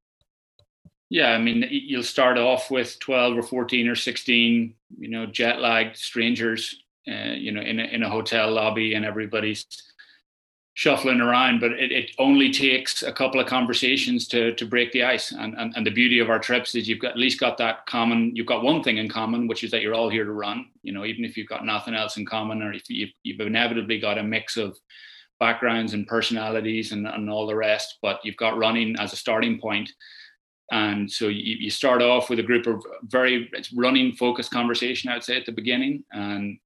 [1.09, 5.61] Yeah, I mean, you'll start off with 12 or 14 or 16, you know, jet
[5.61, 9.65] lagged strangers, uh, you know, in a, in a hotel lobby and everybody's
[10.76, 15.03] shuffling around, but it, it only takes a couple of conversations to to break the
[15.03, 15.32] ice.
[15.32, 17.86] And, and and the beauty of our trips is you've got at least got that
[17.86, 18.36] common.
[18.36, 20.67] You've got one thing in common, which is that you're all here to run.
[20.84, 23.99] You know, even if you've got nothing else in common, or if you've, you've inevitably
[23.99, 24.78] got a mix of
[25.39, 29.59] backgrounds and personalities and, and all the rest, but you've got running as a starting
[29.59, 29.89] point.
[30.71, 35.23] And so you, you start off with a group of very running focused conversation, I'd
[35.23, 36.57] say at the beginning, and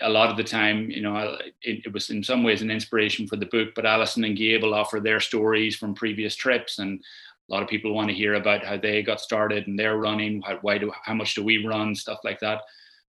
[0.00, 3.26] a lot of the time, you know, it, it, was in some ways an inspiration
[3.26, 3.70] for the book.
[3.74, 7.02] But Alison and Gable offer their stories from previous trips, and
[7.48, 10.42] a lot of people want to hear about how they got started and they're running.
[10.42, 11.94] How, why do how much do we run?
[11.94, 12.62] Stuff like that.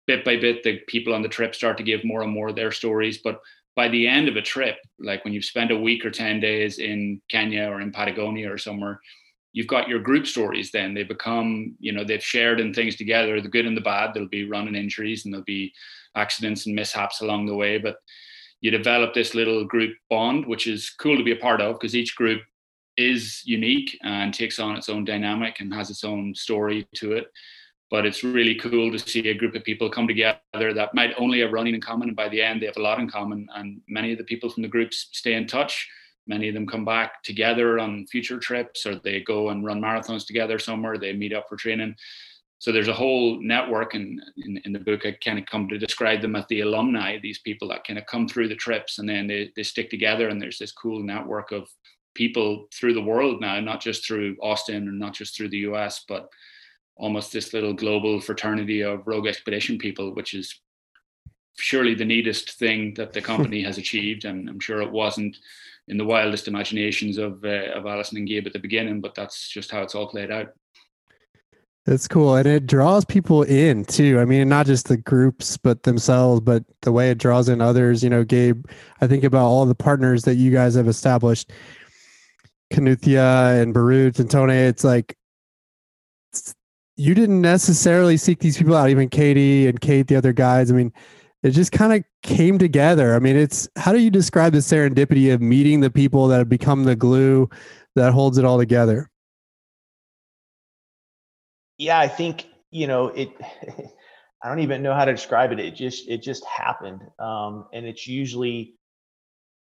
[0.07, 2.57] Bit by bit, the people on the trip start to give more and more of
[2.57, 3.19] their stories.
[3.19, 3.41] But
[3.75, 6.79] by the end of a trip, like when you've spent a week or ten days
[6.79, 9.01] in Kenya or in Patagonia or somewhere,
[9.53, 13.41] you've got your group stories then they become you know they've shared in things together
[13.41, 15.73] the good and the bad there'll be running injuries and there'll be
[16.17, 17.97] accidents and mishaps along the way but
[18.61, 21.95] you develop this little group bond which is cool to be a part of because
[21.95, 22.43] each group
[22.97, 27.31] is unique and takes on its own dynamic and has its own story to it
[27.91, 31.41] but it's really cool to see a group of people come together that might only
[31.41, 33.81] have running in common and by the end they have a lot in common and
[33.89, 35.89] many of the people from the groups stay in touch
[36.29, 40.27] Many of them come back together on future trips, or they go and run marathons
[40.27, 40.99] together somewhere.
[40.99, 41.97] They meet up for training.
[42.61, 45.79] So there's a whole network, and in, in the book, I kind of come to
[45.79, 47.19] describe them as the alumni.
[47.19, 50.29] These people that kind of come through the trips, and then they they stick together,
[50.29, 51.69] and there's this cool network of
[52.15, 56.05] people through the world now, not just through Austin and not just through the US,
[56.09, 56.29] but
[56.97, 60.61] almost this little global fraternity of rogue expedition people, which is
[61.57, 64.25] surely the neatest thing that the company has achieved.
[64.25, 65.37] And I'm sure it wasn't
[65.87, 69.49] in the wildest imaginations of uh, of Alison and Gabe at the beginning, but that's
[69.49, 70.49] just how it's all played out.
[71.89, 74.21] That's cool, and it draws people in too.
[74.21, 78.05] I mean, not just the groups, but themselves, but the way it draws in others.
[78.05, 78.67] You know, Gabe,
[79.01, 81.51] I think about all the partners that you guys have established,
[82.71, 84.51] Kinuthia and Borut and Tone.
[84.51, 85.17] It's like
[86.97, 88.91] you didn't necessarily seek these people out.
[88.91, 90.71] Even Katie and Kate, the other guys.
[90.71, 90.93] I mean,
[91.43, 93.15] it just kind of came together.
[93.15, 96.51] I mean, it's how do you describe the serendipity of meeting the people that have
[96.51, 97.49] become the glue
[97.95, 99.09] that holds it all together?
[101.79, 103.31] Yeah, I think, you know, it
[104.43, 105.59] I don't even know how to describe it.
[105.59, 107.03] It just it just happened.
[107.19, 108.75] Um, and it's usually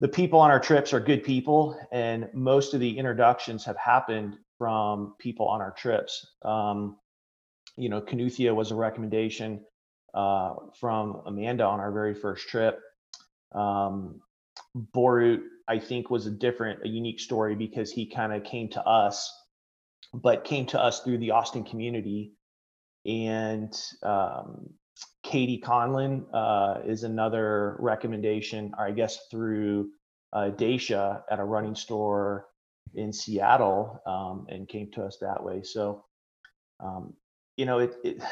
[0.01, 4.36] the people on our trips are good people and most of the introductions have happened
[4.57, 6.26] from people on our trips.
[6.43, 6.97] Um,
[7.78, 9.66] you know, Kinuthia was a recommendation
[10.13, 12.80] uh, from Amanda on our very first trip.
[13.53, 14.22] Um,
[14.95, 18.82] Borut, I think, was a different, a unique story because he kind of came to
[18.86, 19.32] us,
[20.22, 22.34] but came to us through the Austin community.
[23.05, 24.70] And um,
[25.24, 29.89] Katie Conlin uh, is another recommendation, or I guess through
[30.34, 32.47] uh, Dacia at a running store
[32.93, 35.61] in Seattle, um, and came to us that way.
[35.63, 36.05] So,
[36.80, 37.13] um,
[37.57, 38.24] you know, it, it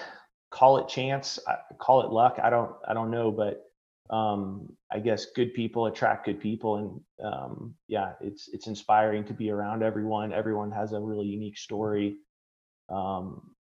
[0.51, 1.39] call it chance,
[1.79, 2.39] call it luck.
[2.41, 3.63] I don't I don't know, but
[4.09, 9.33] um, I guess good people attract good people, and um, yeah, it's it's inspiring to
[9.33, 10.33] be around everyone.
[10.33, 12.17] Everyone has a really unique story.
[12.89, 13.55] Um,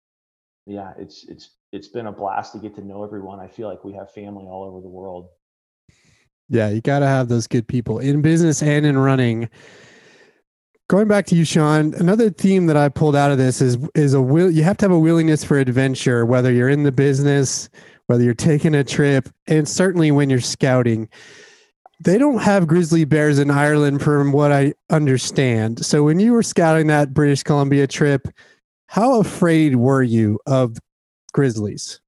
[0.65, 3.39] yeah, it's it's it's been a blast to get to know everyone.
[3.39, 5.27] I feel like we have family all over the world.
[6.49, 9.49] Yeah, you got to have those good people in business and in running
[10.91, 14.13] Going back to you, Sean, another theme that I pulled out of this is is
[14.13, 14.51] a will.
[14.51, 17.69] You have to have a willingness for adventure, whether you're in the business,
[18.11, 21.07] whether you're taking a trip, and certainly when you're scouting.
[22.03, 25.85] They don't have grizzly bears in Ireland, from what I understand.
[25.85, 28.27] So when you were scouting that British Columbia trip,
[28.87, 30.77] how afraid were you of
[31.31, 32.01] grizzlies?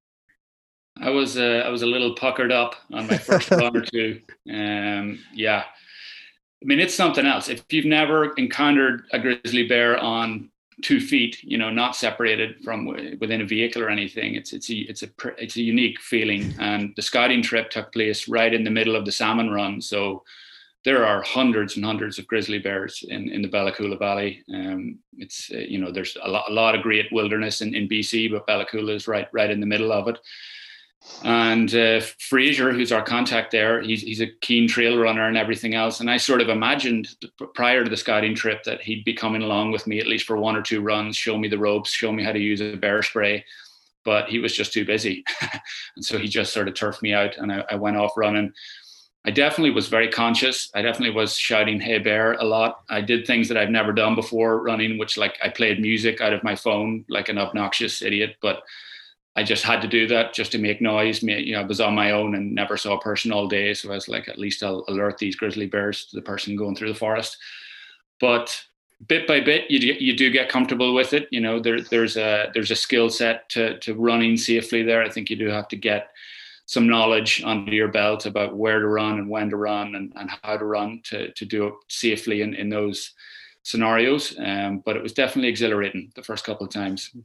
[0.98, 4.20] I was uh, I was a little puckered up on my first run or two.
[4.50, 5.64] Um, yeah,
[6.62, 7.48] I mean, it's something else.
[7.48, 10.50] If you've never encountered a grizzly bear on
[10.84, 12.86] two feet, you know, not separated from
[13.20, 16.54] within a vehicle or anything, it's it's a it's a it's a unique feeling.
[16.60, 20.24] And the scouting trip took place right in the middle of the salmon run, so
[20.84, 24.44] there are hundreds and hundreds of grizzly bears in, in the Bella Coola Valley.
[24.54, 27.88] Um, it's uh, you know there's a lot, a lot of great wilderness in, in
[27.88, 30.20] BC, but Bella Coola is right right in the middle of it.
[31.24, 35.74] And uh, Fraser, who's our contact there, he's, he's a keen trail runner and everything
[35.74, 36.02] else.
[36.02, 37.16] And I sort of imagined
[37.54, 40.38] prior to the scouting trip that he'd be coming along with me at least for
[40.38, 43.02] one or two runs, show me the ropes, show me how to use a bear
[43.02, 43.46] spray.
[44.04, 45.24] But he was just too busy.
[45.96, 48.52] and so he just sort of turfed me out and I, I went off running.
[49.26, 50.70] I definitely was very conscious.
[50.76, 52.82] I definitely was shouting "Hey bear" a lot.
[52.90, 56.34] I did things that I've never done before running, which like I played music out
[56.34, 58.36] of my phone like an obnoxious idiot.
[58.42, 58.64] But
[59.36, 61.24] I just had to do that just to make noise.
[61.24, 63.92] You know, I was on my own and never saw a person all day, so
[63.92, 66.94] I was like, at least I'll alert these grizzly bears to the person going through
[66.94, 67.38] the forest.
[68.20, 68.64] But
[69.08, 71.28] bit by bit, you do, you do get comfortable with it.
[71.32, 75.04] You know, there, there's a there's a skill set to to running safely there.
[75.04, 76.10] I think you do have to get
[76.66, 80.30] some knowledge under your belt about where to run and when to run and, and
[80.44, 83.14] how to run to to do it safely in in those
[83.64, 84.36] scenarios.
[84.38, 87.16] Um, but it was definitely exhilarating the first couple of times.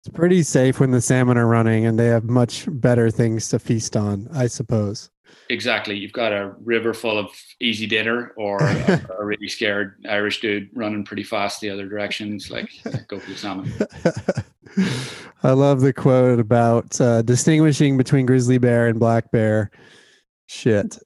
[0.00, 3.58] It's pretty safe when the salmon are running and they have much better things to
[3.58, 5.10] feast on, I suppose.
[5.50, 5.94] Exactly.
[5.94, 7.30] You've got a river full of
[7.60, 12.50] easy dinner or a, a really scared Irish dude running pretty fast the other directions.
[12.50, 12.70] Like,
[13.08, 13.72] go for the salmon.
[15.42, 19.70] I love the quote about uh, distinguishing between grizzly bear and black bear.
[20.46, 20.98] Shit.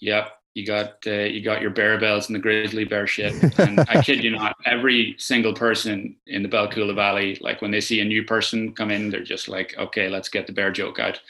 [0.00, 3.32] Yep you got uh, you got your bear bells and the grizzly bear shit.
[3.58, 7.70] And I kid you not, every single person in the Bella Coola Valley, like when
[7.70, 10.72] they see a new person come in, they're just like, okay, let's get the bear
[10.72, 11.20] joke out.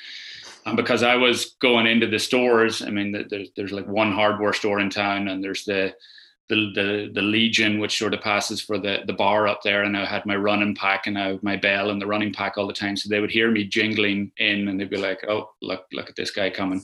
[0.64, 4.54] And because I was going into the stores, I mean, there's there's like one hardware
[4.54, 5.94] store in town, and there's the
[6.48, 9.94] the the, the Legion, which sort of passes for the the bar up there, and
[9.94, 12.66] I had my running pack and I have my bell and the running pack all
[12.66, 12.96] the time.
[12.96, 16.16] So they would hear me jingling in, and they'd be like, "Oh, look, look at
[16.16, 16.82] this guy coming."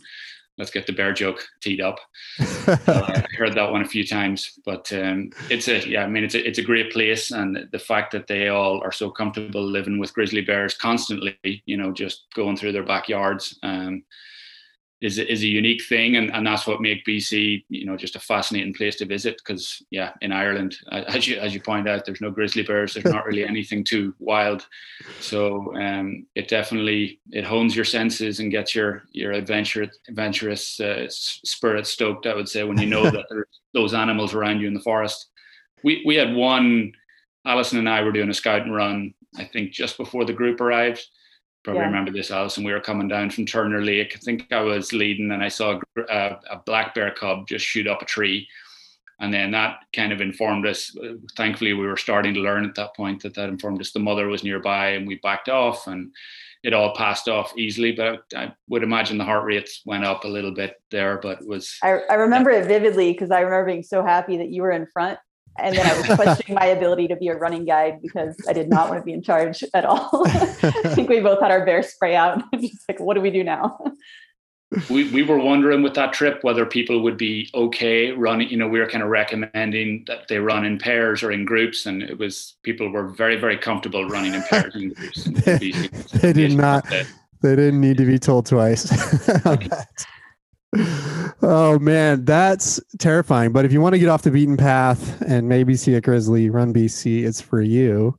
[0.58, 1.98] Let's get the bear joke teed up.
[2.66, 6.04] uh, I heard that one a few times, but um, it's a yeah.
[6.04, 8.92] I mean, it's a it's a great place, and the fact that they all are
[8.92, 11.36] so comfortable living with grizzly bears constantly,
[11.66, 13.58] you know, just going through their backyards.
[13.62, 14.04] Um,
[15.04, 18.20] is is a unique thing, and, and that's what make BC, you know, just a
[18.20, 19.36] fascinating place to visit.
[19.36, 22.94] Because yeah, in Ireland, as you as you point out, there's no grizzly bears.
[22.94, 24.66] There's not really anything too wild,
[25.20, 31.04] so um, it definitely it hones your senses and gets your your adventure adventurous uh,
[31.10, 32.26] spirit stoked.
[32.26, 35.26] I would say when you know that there's those animals around you in the forest.
[35.82, 36.92] We we had one.
[37.46, 39.12] Alison and I were doing a scouting run.
[39.36, 41.06] I think just before the group arrived
[41.64, 41.86] probably yeah.
[41.86, 42.62] remember this, Alison.
[42.62, 44.12] We were coming down from Turner Lake.
[44.14, 47.64] I think I was leading, and I saw a, uh, a, black bear cub just
[47.64, 48.46] shoot up a tree,
[49.18, 50.96] and then that kind of informed us.
[51.36, 54.28] Thankfully, we were starting to learn at that point that that informed us the mother
[54.28, 56.12] was nearby, and we backed off, and
[56.62, 57.92] it all passed off easily.
[57.92, 61.48] But I would imagine the heart rates went up a little bit there, but it
[61.48, 61.76] was.
[61.82, 62.58] I, I remember yeah.
[62.58, 65.18] it vividly because I remember being so happy that you were in front
[65.58, 68.68] and then I was questioning my ability to be a running guide because I did
[68.68, 70.22] not want to be in charge at all.
[70.26, 72.42] I think we both had our bear spray out.
[72.60, 73.78] Just like, what do we do now?
[74.90, 78.48] we, we were wondering with that trip whether people would be okay running.
[78.48, 81.86] You know, we were kind of recommending that they run in pairs or in groups,
[81.86, 85.24] and it was people were very very comfortable running in pairs and groups.
[85.24, 85.72] they,
[86.14, 86.84] they did not.
[87.42, 88.90] They didn't need to be told twice
[91.42, 93.52] oh man, that's terrifying.
[93.52, 96.50] But if you want to get off the beaten path and maybe see a grizzly,
[96.50, 97.24] run BC.
[97.24, 98.18] It's for you.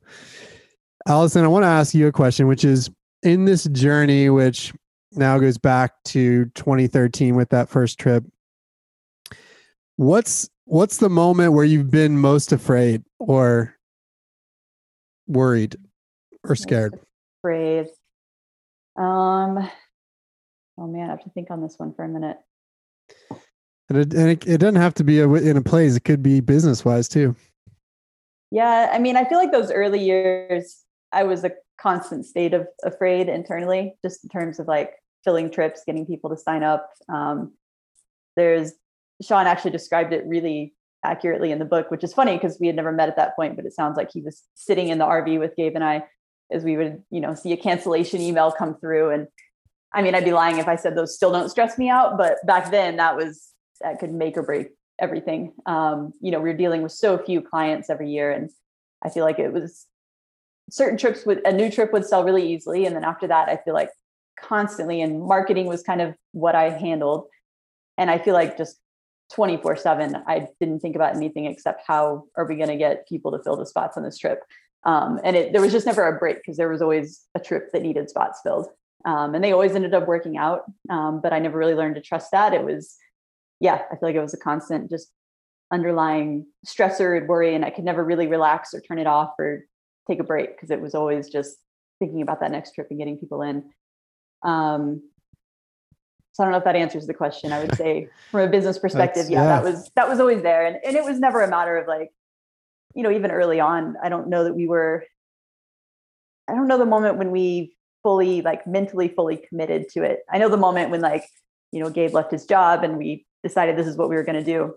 [1.08, 2.90] Allison, I want to ask you a question, which is
[3.22, 4.72] in this journey, which
[5.12, 8.24] now goes back to 2013 with that first trip.
[9.96, 13.74] What's what's the moment where you've been most afraid or
[15.26, 15.76] worried
[16.44, 16.98] or scared?
[17.40, 17.86] Afraid.
[18.96, 19.68] Um
[20.78, 22.38] oh man, I have to think on this one for a minute.
[23.88, 25.96] And it, and it, it doesn't have to be a, in a place.
[25.96, 27.36] It could be business wise too.
[28.50, 32.66] Yeah, I mean, I feel like those early years, I was a constant state of
[32.84, 36.90] afraid internally, just in terms of like filling trips, getting people to sign up.
[37.08, 37.52] Um,
[38.36, 38.72] there's
[39.22, 40.74] Sean actually described it really
[41.04, 43.56] accurately in the book, which is funny because we had never met at that point,
[43.56, 46.04] but it sounds like he was sitting in the RV with Gabe and I
[46.50, 49.26] as we would, you know, see a cancellation email come through and
[49.96, 52.36] I mean, I'd be lying if I said those still don't stress me out, but
[52.44, 53.48] back then that was
[53.80, 54.68] that could make or break
[54.98, 55.54] everything.
[55.64, 58.50] Um, you know, we were dealing with so few clients every year, and
[59.02, 59.86] I feel like it was
[60.70, 63.56] certain trips with a new trip would sell really easily, and then after that, I
[63.56, 63.88] feel like
[64.38, 67.28] constantly and marketing was kind of what I handled,
[67.96, 68.78] and I feel like just
[69.32, 73.32] 24 7 i didn't think about anything except how are we going to get people
[73.32, 74.40] to fill the spots on this trip?
[74.84, 77.72] Um, and it, there was just never a break because there was always a trip
[77.72, 78.68] that needed spots filled
[79.06, 80.64] um, and they always ended up working out.
[80.90, 82.52] Um, but I never really learned to trust that.
[82.52, 82.96] It was,
[83.60, 85.10] yeah, I feel like it was a constant just
[85.72, 89.64] underlying stressor and worry, and I could never really relax or turn it off or
[90.08, 91.56] take a break because it was always just
[92.00, 93.70] thinking about that next trip and getting people in.
[94.42, 95.02] Um,
[96.32, 97.52] so I don't know if that answers the question.
[97.52, 100.66] I would say from a business perspective, yeah, yeah, that was that was always there,
[100.66, 102.10] and and it was never a matter of like,
[102.96, 105.04] you know, even early on, I don't know that we were.
[106.48, 107.75] I don't know the moment when we
[108.06, 110.20] fully like mentally fully committed to it.
[110.30, 111.24] I know the moment when like,
[111.72, 114.38] you know, Gabe left his job and we decided this is what we were going
[114.38, 114.76] to do.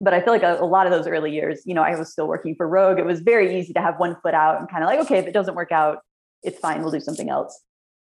[0.00, 2.10] But I feel like a, a, lot of those early years, you know, I was
[2.10, 2.98] still working for Rogue.
[2.98, 5.28] It was very easy to have one foot out and kind of like, okay, if
[5.28, 5.98] it doesn't work out,
[6.42, 6.82] it's fine.
[6.82, 7.62] We'll do something else.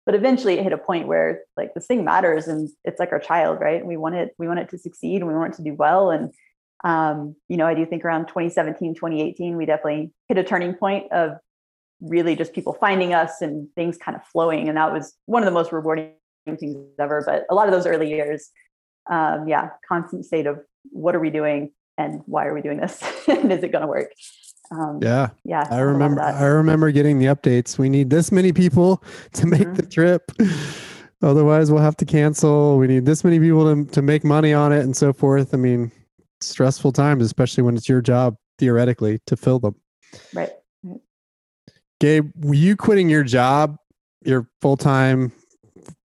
[0.06, 3.20] But eventually it hit a point where like this thing matters and it's like our
[3.20, 3.84] child, right?
[3.84, 6.10] We want it, we want it to succeed and we want it to do well.
[6.10, 6.32] And
[6.84, 11.12] um, you know, I do think around 2017, 2018, we definitely hit a turning point
[11.12, 11.32] of
[12.00, 14.68] really just people finding us and things kind of flowing.
[14.68, 16.12] And that was one of the most rewarding
[16.46, 17.22] things ever.
[17.26, 18.50] But a lot of those early years,
[19.10, 23.02] um, yeah, constant state of what are we doing and why are we doing this
[23.28, 24.10] and is it going to work?
[24.70, 25.30] Um, Yeah.
[25.44, 25.66] yeah.
[25.70, 26.20] I remember.
[26.20, 27.78] I remember getting the updates.
[27.78, 29.76] We need this many people to make Mhm.
[29.76, 30.30] the trip.
[31.22, 32.78] Otherwise we'll have to cancel.
[32.78, 35.52] We need this many people to to make money on it and so forth.
[35.52, 35.90] I mean,
[36.40, 39.74] stressful times, especially when it's your job theoretically to fill them.
[40.32, 40.50] Right.
[42.00, 43.76] Gabe, were you quitting your job,
[44.24, 45.32] your full time,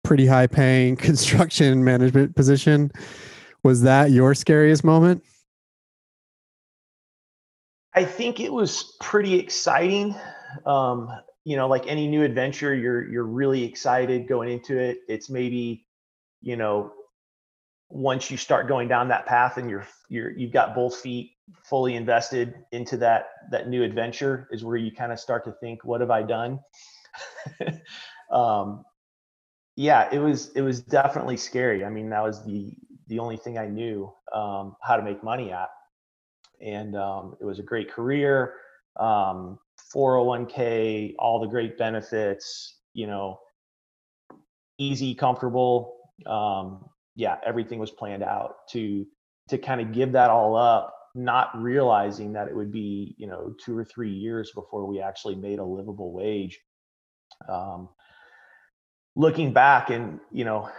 [0.04, 2.92] pretty high paying construction management position?
[3.64, 5.24] Was that your scariest moment?
[7.94, 10.16] I think it was pretty exciting.
[10.66, 11.10] Um,
[11.46, 15.00] you know, like any new adventure, you're you're really excited going into it.
[15.08, 15.86] It's maybe,
[16.42, 16.92] you know,
[17.90, 21.32] once you start going down that path and you're you're you've got both feet
[21.64, 25.84] fully invested into that that new adventure is where you kind of start to think,
[25.84, 26.60] what have I done?
[28.32, 28.84] um,
[29.76, 31.86] yeah, it was it was definitely scary.
[31.86, 32.74] I mean, that was the
[33.08, 35.70] the only thing I knew um, how to make money at
[36.62, 38.54] and um, it was a great career
[39.00, 39.60] um,
[39.94, 43.40] 401k all the great benefits you know
[44.78, 49.06] easy comfortable um, yeah everything was planned out to
[49.50, 53.56] to kind of give that all up not realizing that it would be you know
[53.64, 56.60] two or three years before we actually made a livable wage.
[57.50, 57.90] Um,
[59.16, 60.70] looking back and you know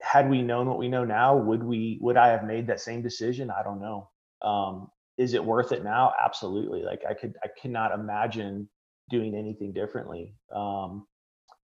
[0.00, 3.02] had we known what we know now would we would i have made that same
[3.02, 3.50] decision?
[3.50, 4.08] I don't know.
[4.42, 4.88] Um,
[5.18, 6.12] is it worth it now?
[6.24, 6.82] Absolutely.
[6.82, 8.68] Like i could i cannot imagine
[9.10, 10.34] doing anything differently.
[10.54, 11.06] Um,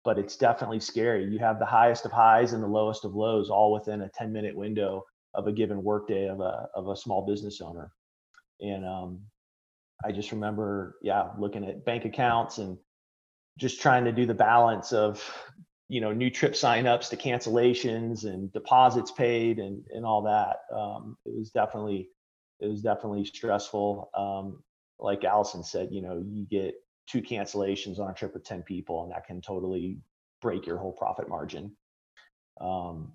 [0.08, 1.26] but it's definitely scary.
[1.26, 4.32] You have the highest of highs and the lowest of lows all within a 10
[4.32, 5.04] minute window
[5.34, 7.92] of a given workday of a of a small business owner.
[8.62, 9.20] And um,
[10.02, 12.78] i just remember yeah looking at bank accounts and
[13.58, 15.22] just trying to do the balance of
[15.90, 20.60] you know new trip signups to cancellations and deposits paid and and all that.
[20.74, 22.08] Um, it was definitely
[22.60, 24.08] it was definitely stressful.
[24.14, 24.62] Um,
[24.98, 26.76] like Allison said, you know, you get
[27.10, 29.98] two cancellations on a trip with 10 people and that can totally
[30.40, 31.72] break your whole profit margin.
[32.60, 33.12] Um,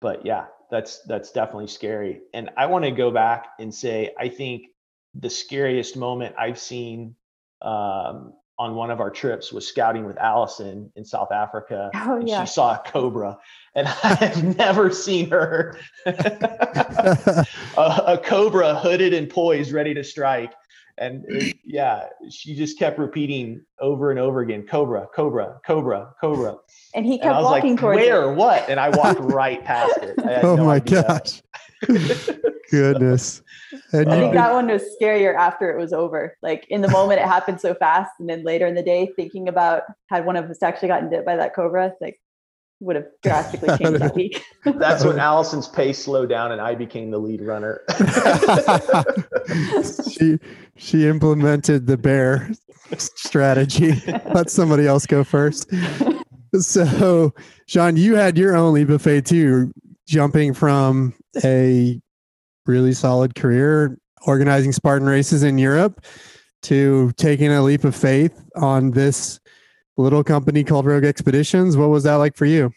[0.00, 2.20] but yeah, that's that's definitely scary.
[2.32, 4.66] And I want to go back and say I think
[5.14, 7.14] the scariest moment I've seen
[7.62, 11.90] um, on one of our trips was scouting with Allison in South Africa.
[11.94, 12.44] Oh, and yeah.
[12.44, 13.38] She saw a cobra,
[13.74, 20.52] and I have never seen her a, a cobra hooded and poised, ready to strike.
[21.00, 26.56] And it- yeah, she just kept repeating over and over again, "Cobra, Cobra, Cobra, Cobra."
[26.94, 28.30] And he And kept I was walking like, towards "Where?
[28.30, 28.34] it.
[28.36, 30.14] What?" And I walked right past it.
[30.44, 31.02] Oh no my idea.
[31.02, 31.42] gosh.
[32.70, 33.42] Goodness.
[33.92, 36.36] And I think that one was scarier after it was over.
[36.42, 39.48] Like in the moment, it happened so fast, and then later in the day, thinking
[39.48, 42.20] about had one of us actually gotten bit by that cobra, like
[42.80, 44.42] would have drastically changed that week.
[44.64, 47.82] That's when Allison's pace slowed down and I became the lead runner.
[50.10, 50.38] she
[50.76, 52.50] she implemented the bear
[52.96, 53.94] strategy.
[54.34, 55.70] Let somebody else go first.
[56.58, 57.32] So,
[57.66, 59.72] Sean, you had your own leap of too,
[60.08, 61.14] jumping from
[61.44, 62.00] a
[62.66, 66.04] really solid career organizing Spartan races in Europe
[66.62, 69.39] to taking a leap of faith on this
[70.00, 71.76] little company called Rogue Expeditions.
[71.76, 72.72] What was that like for you?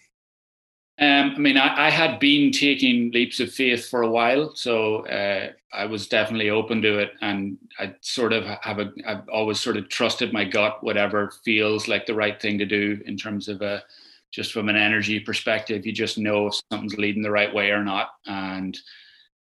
[0.99, 5.07] Um, I mean, I, I had been taking leaps of faith for a while, so
[5.07, 8.91] uh, I was definitely open to it, and I sort of have a.
[9.07, 13.01] I've always sort of trusted my gut, whatever feels like the right thing to do
[13.07, 13.83] in terms of a,
[14.31, 15.83] just from an energy perspective.
[15.83, 18.77] You just know if something's leading the right way or not, and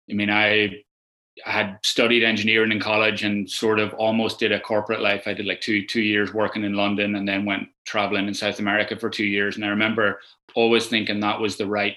[0.10, 0.84] I mean, I
[1.46, 5.24] I had studied engineering in college and sort of almost did a corporate life.
[5.28, 8.60] I did like two two years working in London and then went traveling in South
[8.60, 9.56] America for two years.
[9.56, 10.20] And I remember
[10.56, 11.96] always thinking that was the right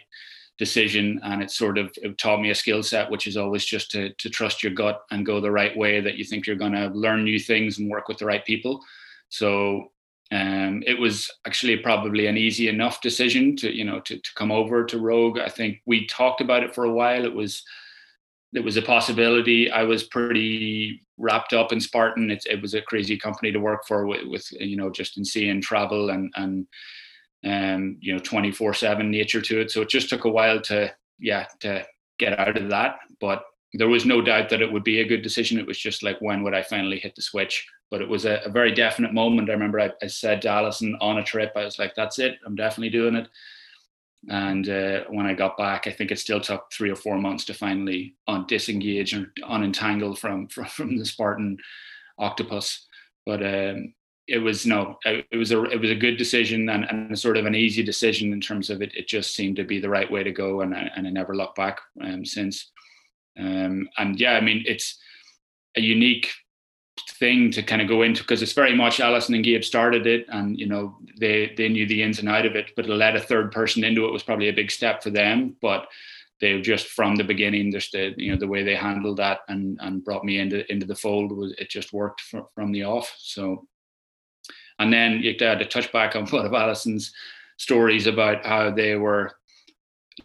[0.58, 1.20] decision.
[1.22, 4.10] And it sort of it taught me a skill set, which is always just to
[4.14, 7.24] to trust your gut and go the right way that you think you're gonna learn
[7.24, 8.82] new things and work with the right people.
[9.28, 9.90] So
[10.32, 14.50] um, it was actually probably an easy enough decision to you know to, to come
[14.50, 15.38] over to Rogue.
[15.38, 17.24] I think we talked about it for a while.
[17.24, 17.62] It was
[18.54, 19.70] it was a possibility.
[19.70, 22.30] I was pretty wrapped up in Spartan.
[22.30, 25.24] It, it was a crazy company to work for with, with you know just in
[25.24, 26.66] seeing travel and and
[27.44, 29.70] um, you know twenty four seven nature to it.
[29.70, 31.84] So it just took a while to yeah to
[32.18, 32.96] get out of that.
[33.20, 33.44] But
[33.74, 35.58] there was no doubt that it would be a good decision.
[35.58, 37.66] It was just like when would I finally hit the switch?
[37.90, 39.50] But it was a, a very definite moment.
[39.50, 42.36] I remember I, I said to Allison on a trip, I was like, "That's it.
[42.46, 43.28] I'm definitely doing it."
[44.28, 47.44] And uh, when I got back, I think it still took three or four months
[47.46, 51.58] to finally un- disengage and unentangle from, from from the Spartan
[52.18, 52.86] octopus.
[53.26, 53.94] But um,
[54.26, 57.46] it was no, it was a it was a good decision and, and sort of
[57.46, 58.94] an easy decision in terms of it.
[58.94, 61.36] It just seemed to be the right way to go, and I, and I never
[61.36, 62.70] looked back um, since.
[63.38, 64.98] Um, and yeah, I mean, it's
[65.76, 66.32] a unique
[67.24, 70.26] thing to kind of go into because it's very much Alison and Gabe started it,
[70.28, 73.16] and you know they they knew the ins and out of it, but to let
[73.16, 75.56] a third person into it was probably a big step for them.
[75.62, 75.88] But
[76.40, 79.78] they just from the beginning, just the you know the way they handled that and
[79.80, 83.14] and brought me into into the fold was it just worked from, from the off.
[83.18, 83.66] So,
[84.78, 87.14] and then you had to touch back on one of Alison's
[87.56, 89.32] stories about how they were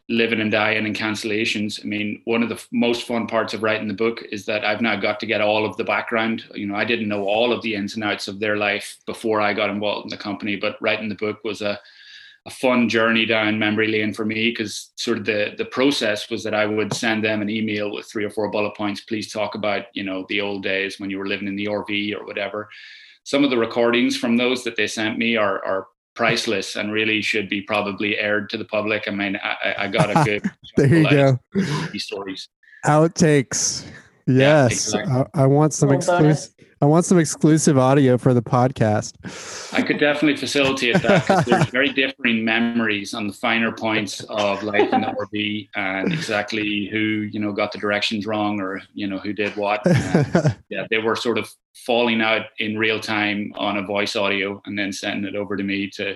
[0.07, 1.83] living and dying and cancellations.
[1.83, 4.81] I mean, one of the most fun parts of writing the book is that I've
[4.81, 6.45] now got to get all of the background.
[6.53, 9.41] You know, I didn't know all of the ins and outs of their life before
[9.41, 11.79] I got involved in the company, but writing the book was a
[12.45, 16.43] a fun journey down memory lane for me because sort of the the process was
[16.43, 19.01] that I would send them an email with three or four bullet points.
[19.01, 22.15] Please talk about you know the old days when you were living in the RV
[22.15, 22.69] or whatever.
[23.23, 25.87] Some of the recordings from those that they sent me are are
[26.19, 29.07] priceless and really should be probably aired to the public.
[29.07, 31.39] I mean, I, I got a good there you go.
[31.93, 32.49] These stories.
[32.85, 33.85] Outtakes.
[34.27, 34.35] Yes,
[34.93, 35.13] yeah, exactly.
[35.33, 36.53] I, I, want some exclusive.
[36.81, 39.13] I want some exclusive audio for the podcast.
[39.73, 44.63] I could definitely facilitate that because there's very differing memories on the finer points of
[44.63, 49.07] life in the RV and exactly who you know got the directions wrong or you
[49.07, 49.85] know who did what.
[49.85, 51.53] And, yeah, they were sort of
[51.85, 55.63] falling out in real time on a voice audio and then sending it over to
[55.63, 56.15] me to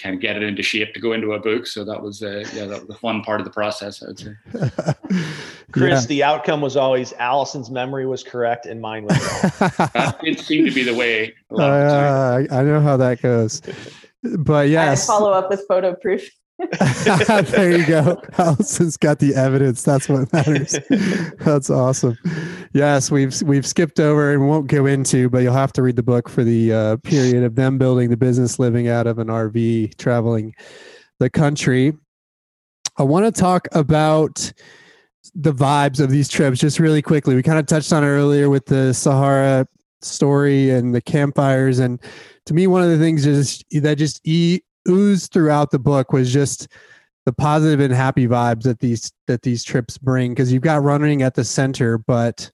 [0.00, 1.66] kind of get it into shape to go into a book.
[1.66, 4.02] So that was uh, yeah, that was the fun part of the process.
[4.02, 4.34] I would say.
[5.72, 6.06] Chris, yeah.
[6.06, 9.70] the outcome was always Allison's memory was correct and mine was wrong.
[9.94, 11.34] that did seem to be the way.
[11.50, 13.62] Uh, I know how that goes.
[14.22, 16.28] But yes, follow up with photo proof.
[16.74, 18.20] there you go.
[18.36, 19.84] Alison's got the evidence.
[19.84, 20.76] That's what matters.
[21.38, 22.18] That's awesome.
[22.72, 26.02] Yes, we've we've skipped over and won't go into, but you'll have to read the
[26.02, 29.96] book for the uh, period of them building the business, living out of an RV,
[29.98, 30.52] traveling
[31.20, 31.92] the country.
[32.96, 34.52] I want to talk about
[35.34, 37.36] the vibes of these trips just really quickly.
[37.36, 39.68] We kind of touched on it earlier with the Sahara
[40.02, 42.00] story and the campfires, and
[42.46, 46.32] to me, one of the things is that just eat oozed throughout the book was
[46.32, 46.68] just
[47.26, 51.22] the positive and happy vibes that these that these trips bring because you've got running
[51.22, 52.50] at the center but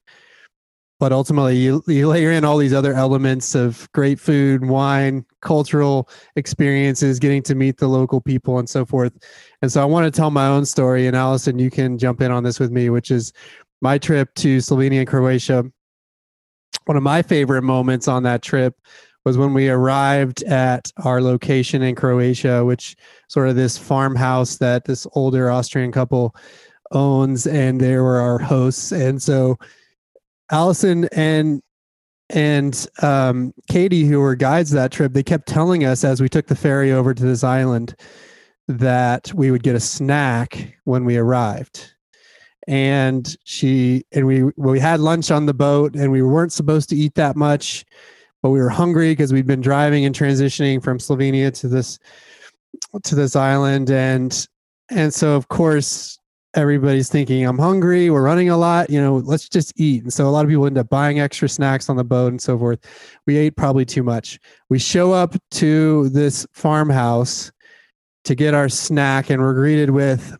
[1.01, 6.09] but ultimately you, you layer in all these other elements of great food wine cultural
[6.37, 9.12] experiences getting to meet the local people and so forth.
[9.61, 12.30] And so i want to tell my own story and allison you can jump in
[12.30, 13.32] on this with me which is
[13.80, 15.64] my trip to slovenia and croatia.
[16.87, 18.74] One of my favorite moments on that trip
[19.25, 22.97] was when we arrived at our location in Croatia, which
[23.29, 26.35] sort of this farmhouse that this older Austrian couple
[26.93, 28.93] owns, and they were our hosts.
[28.93, 29.59] And so
[30.51, 31.62] Allison and
[32.31, 36.47] and um, Katie, who were guides that trip, they kept telling us as we took
[36.47, 37.95] the ferry over to this island
[38.66, 41.93] that we would get a snack when we arrived.
[42.66, 46.97] And she and we we had lunch on the boat, and we weren't supposed to
[46.97, 47.85] eat that much
[48.45, 51.99] but we were hungry because we'd been driving and transitioning from Slovenia to this
[53.03, 54.47] to this island and
[54.90, 56.18] and so of course
[56.53, 60.03] everybody's thinking I'm hungry, we're running a lot, you know, let's just eat.
[60.03, 62.40] And so a lot of people end up buying extra snacks on the boat and
[62.40, 62.78] so forth.
[63.26, 64.38] We ate probably too much.
[64.68, 67.51] We show up to this farmhouse
[68.24, 70.36] to get our snack and we're greeted with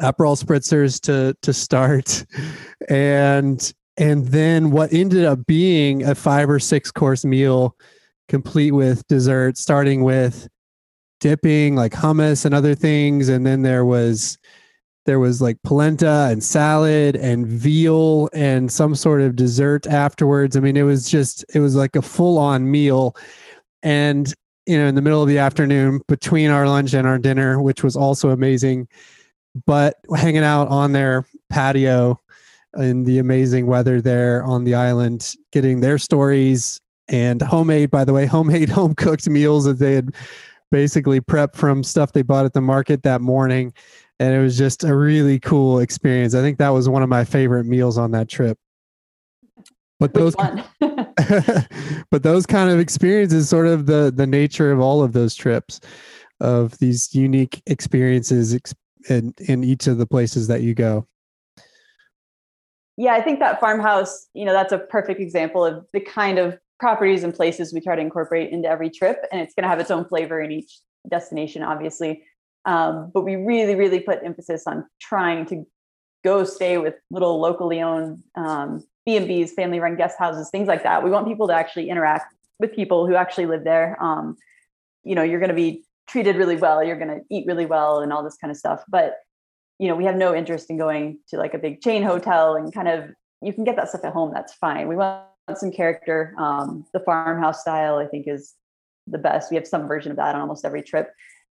[0.00, 2.24] Aperol spritzers to to start
[2.88, 7.76] and and then what ended up being a five or six course meal
[8.28, 10.48] complete with dessert starting with
[11.20, 13.28] dipping like hummus and other things.
[13.28, 14.38] And then there was
[15.06, 20.56] there was like polenta and salad and veal and some sort of dessert afterwards.
[20.56, 23.16] I mean it was just it was like a full on meal.
[23.82, 24.32] And
[24.66, 27.82] you know in the middle of the afternoon between our lunch and our dinner which
[27.84, 28.88] was also amazing
[29.66, 32.18] but hanging out on their patio
[32.76, 38.12] in the amazing weather there on the island, getting their stories and homemade, by the
[38.12, 40.14] way, homemade, home cooked meals that they had
[40.70, 43.72] basically prepped from stuff they bought at the market that morning.
[44.18, 46.34] And it was just a really cool experience.
[46.34, 48.58] I think that was one of my favorite meals on that trip.
[50.00, 50.34] But those,
[52.10, 55.80] but those kind of experiences, sort of the the nature of all of those trips,
[56.40, 58.56] of these unique experiences
[59.08, 61.06] in in each of the places that you go
[62.96, 66.58] yeah, I think that farmhouse, you know, that's a perfect example of the kind of
[66.78, 69.24] properties and places we try to incorporate into every trip.
[69.32, 70.78] And it's going to have its own flavor in each
[71.08, 72.24] destination, obviously.
[72.64, 75.66] Um, but we really, really put emphasis on trying to
[76.22, 81.04] go stay with little locally owned um, B&Bs, family run guest houses, things like that.
[81.04, 84.02] We want people to actually interact with people who actually live there.
[84.02, 84.36] Um,
[85.02, 88.00] you know, you're going to be treated really well, you're going to eat really well
[88.00, 88.82] and all this kind of stuff.
[88.88, 89.16] But
[89.78, 92.72] you know, we have no interest in going to like a big chain hotel and
[92.72, 93.10] kind of
[93.42, 94.32] you can get that stuff at home.
[94.32, 94.88] That's fine.
[94.88, 96.34] We want some character.
[96.38, 98.54] Um, the farmhouse style, I think, is
[99.06, 99.50] the best.
[99.50, 101.12] We have some version of that on almost every trip.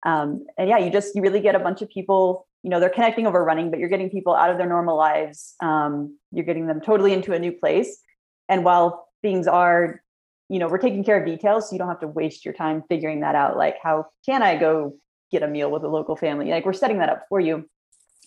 [0.05, 2.47] Um, and yeah, you just you really get a bunch of people.
[2.63, 5.55] You know, they're connecting over running, but you're getting people out of their normal lives.
[5.63, 8.03] Um, you're getting them totally into a new place.
[8.49, 10.03] And while things are,
[10.49, 12.83] you know, we're taking care of details, so you don't have to waste your time
[12.89, 13.57] figuring that out.
[13.57, 14.95] Like, how can I go
[15.31, 16.51] get a meal with a local family?
[16.51, 17.69] Like, we're setting that up for you,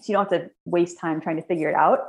[0.02, 2.08] so you don't have to waste time trying to figure it out.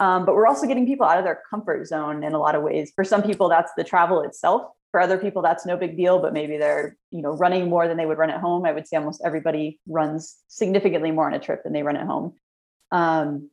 [0.00, 2.62] Um, but we're also getting people out of their comfort zone in a lot of
[2.62, 2.90] ways.
[2.96, 4.62] For some people, that's the travel itself.
[4.92, 7.96] For other people, that's no big deal, but maybe they're, you know, running more than
[7.96, 8.64] they would run at home.
[8.64, 12.06] I would say almost everybody runs significantly more on a trip than they run at
[12.06, 12.34] home.
[12.90, 13.50] Um,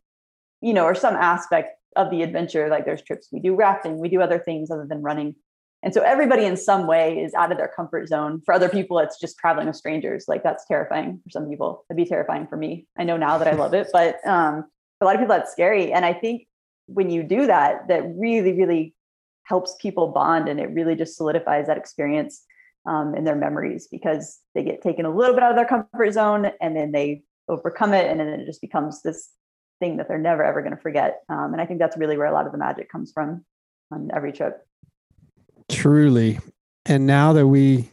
[0.61, 4.09] you know, or some aspect of the adventure, like there's trips we do rafting, we
[4.09, 5.35] do other things other than running.
[5.83, 8.41] And so everybody in some way is out of their comfort zone.
[8.43, 10.25] For other people, it's just traveling with strangers.
[10.27, 11.85] Like that's terrifying for some people.
[11.89, 12.87] It'd be terrifying for me.
[12.97, 14.65] I know now that I love it, but um,
[14.97, 15.93] for a lot of people that's scary.
[15.93, 16.47] And I think
[16.87, 18.95] when you do that, that really, really
[19.43, 22.43] helps people bond and it really just solidifies that experience
[22.87, 26.11] um, in their memories because they get taken a little bit out of their comfort
[26.11, 29.29] zone and then they overcome it and then it just becomes this
[29.79, 31.21] thing that they're never ever going to forget.
[31.29, 33.45] Um, and I think that's really where a lot of the magic comes from
[33.91, 34.65] on every trip.
[35.69, 36.39] Truly.
[36.85, 37.89] And now that we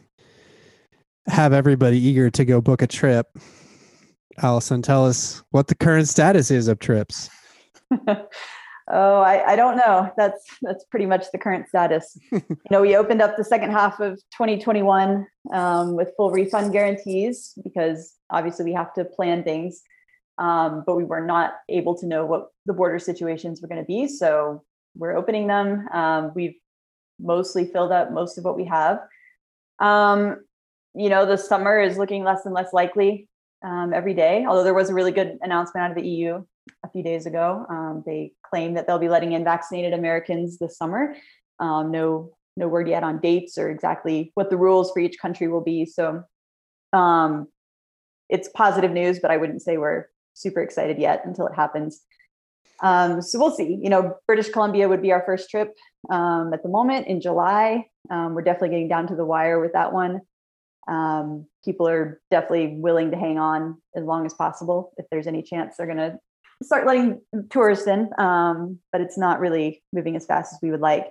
[1.27, 3.27] have everybody eager to go book a trip,
[4.41, 7.29] Allison, tell us what the current status is of trips.
[8.07, 10.11] oh, I, I don't know.
[10.17, 12.17] That's that's pretty much the current status.
[12.31, 17.53] you know, we opened up the second half of 2021 um, with full refund guarantees
[17.63, 19.81] because obviously we have to plan things,
[20.37, 23.85] um, but we were not able to know what the border situations were going to
[23.85, 24.07] be.
[24.07, 24.63] So
[24.95, 25.87] we're opening them.
[25.93, 26.55] Um, we've
[27.19, 28.99] mostly filled up most of what we have.
[29.79, 30.45] Um,
[30.93, 33.27] you know, the summer is looking less and less likely
[33.63, 34.45] um, every day.
[34.47, 36.43] Although there was a really good announcement out of the EU
[36.83, 37.65] a few days ago.
[37.69, 41.15] Um, they claim that they'll be letting in vaccinated Americans this summer.
[41.59, 45.47] Um, no, no word yet on dates or exactly what the rules for each country
[45.47, 45.85] will be.
[45.85, 46.23] So
[46.93, 47.47] um,
[48.29, 52.01] it's positive news, but I wouldn't say we're super excited yet until it happens.
[52.81, 53.79] Um, so we'll see.
[53.81, 55.73] You know, British Columbia would be our first trip
[56.09, 57.87] um, at the moment in July.
[58.09, 60.21] Um, we're definitely getting down to the wire with that one.
[60.87, 65.41] Um, people are definitely willing to hang on as long as possible if there's any
[65.41, 66.19] chance they're going to
[66.61, 68.09] start letting tourists in.
[68.17, 71.07] Um, but it's not really moving as fast as we would like.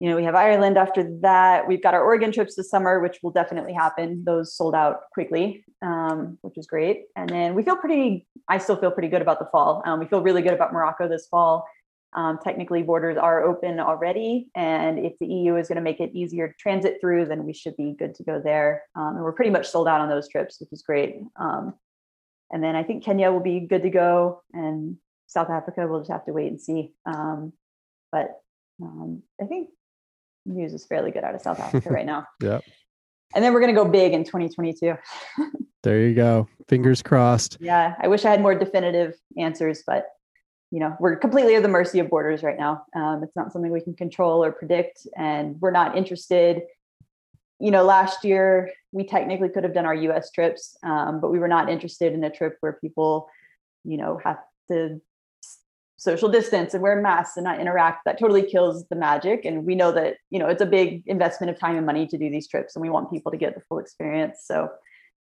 [0.00, 1.66] You know we have ireland after that.
[1.66, 4.24] We've got our oregon trips this summer which will definitely happen.
[4.24, 7.04] Those sold out quickly um, which is great.
[7.16, 9.82] And then we feel pretty i still feel pretty good about the fall.
[9.86, 11.66] Um, we feel really good about morocco this fall
[12.14, 16.12] um, technically, borders are open already, and if the EU is going to make it
[16.14, 18.84] easier to transit through, then we should be good to go there.
[18.94, 21.16] Um, and we're pretty much sold out on those trips, which is great.
[21.36, 21.74] Um,
[22.52, 24.96] and then I think Kenya will be good to go, and
[25.26, 26.92] South Africa we'll just have to wait and see.
[27.04, 27.52] Um,
[28.12, 28.40] but
[28.80, 29.70] um, I think
[30.46, 32.26] news is fairly good out of South Africa right now.
[32.40, 32.60] Yeah.
[33.34, 34.94] And then we're going to go big in 2022.
[35.82, 36.46] there you go.
[36.68, 37.56] Fingers crossed.
[37.58, 40.06] Yeah, I wish I had more definitive answers, but
[40.74, 42.84] you know we're completely at the mercy of borders right now.
[42.96, 46.62] Um, it's not something we can control or predict and we're not interested.
[47.60, 51.38] You know last year we technically could have done our us trips um, but we
[51.38, 53.28] were not interested in a trip where people
[53.84, 55.00] you know have to
[55.96, 58.04] social distance and wear masks and not interact.
[58.04, 61.52] That totally kills the magic and we know that you know it's a big investment
[61.52, 63.62] of time and money to do these trips and we want people to get the
[63.68, 64.40] full experience.
[64.44, 64.70] So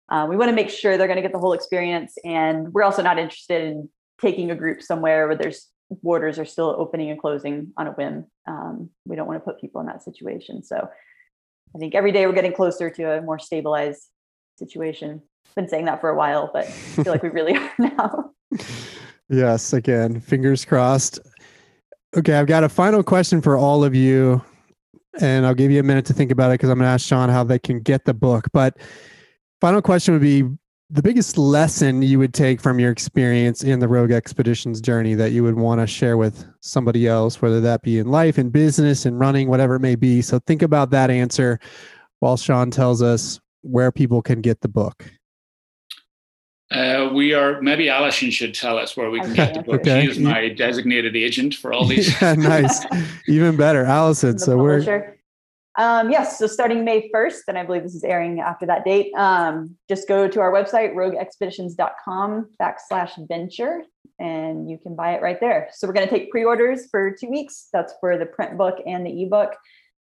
[0.09, 2.81] uh, we want to make sure they're going to get the whole experience and we're
[2.81, 3.89] also not interested in
[4.21, 5.67] taking a group somewhere where there's
[6.01, 8.25] borders are still opening and closing on a whim.
[8.47, 10.63] Um, we don't want to put people in that situation.
[10.63, 10.89] So
[11.75, 14.01] I think every day we're getting closer to a more stabilized
[14.57, 15.21] situation.
[15.55, 18.31] Been saying that for a while, but I feel like we really are now.
[19.29, 21.19] yes, again, fingers crossed.
[22.15, 24.43] Okay, I've got a final question for all of you,
[25.19, 27.05] and I'll give you a minute to think about it because I'm going to ask
[27.05, 28.47] Sean how they can get the book.
[28.51, 28.77] But
[29.61, 30.43] final question would be
[30.93, 35.31] the biggest lesson you would take from your experience in the Rogue Expeditions journey that
[35.31, 39.07] you would want to share with somebody else, whether that be in life, in business,
[39.07, 40.21] in running, whatever it may be.
[40.21, 41.59] So think about that answer
[42.19, 45.03] while Sean tells us where people can get the book.
[46.69, 49.81] Uh, we are maybe Allison should tell us where we can get the book.
[49.81, 50.03] Okay.
[50.05, 52.09] She is my designated agent for all these.
[52.21, 52.85] yeah, nice,
[53.27, 54.37] even better, Allison.
[54.37, 55.15] So we're
[55.75, 59.11] um, yes, so starting May 1st, and I believe this is airing after that date,
[59.15, 63.81] um, just go to our website, rogueexpeditions.com backslash venture,
[64.19, 65.69] and you can buy it right there.
[65.73, 67.69] So we're going to take pre-orders for two weeks.
[67.73, 69.55] That's for the print book and the ebook.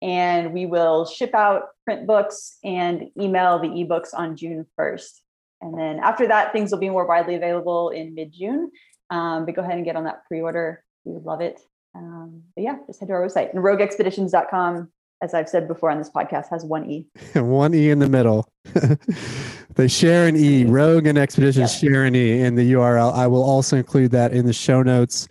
[0.01, 5.21] And we will ship out print books and email the ebooks on June 1st.
[5.61, 8.71] And then after that, things will be more widely available in mid-June.
[9.09, 10.83] Um, but go ahead and get on that pre-order.
[11.05, 11.61] We would love it.
[11.95, 14.91] Um, but yeah, just head to our website rogueexpeditions.com.
[15.21, 17.07] As I've said before on this podcast, has one E.
[17.35, 18.49] one E in the middle.
[19.75, 20.65] they share an E.
[20.65, 23.13] Rogue and Expeditions share an E in the URL.
[23.13, 25.27] I will also include that in the show notes.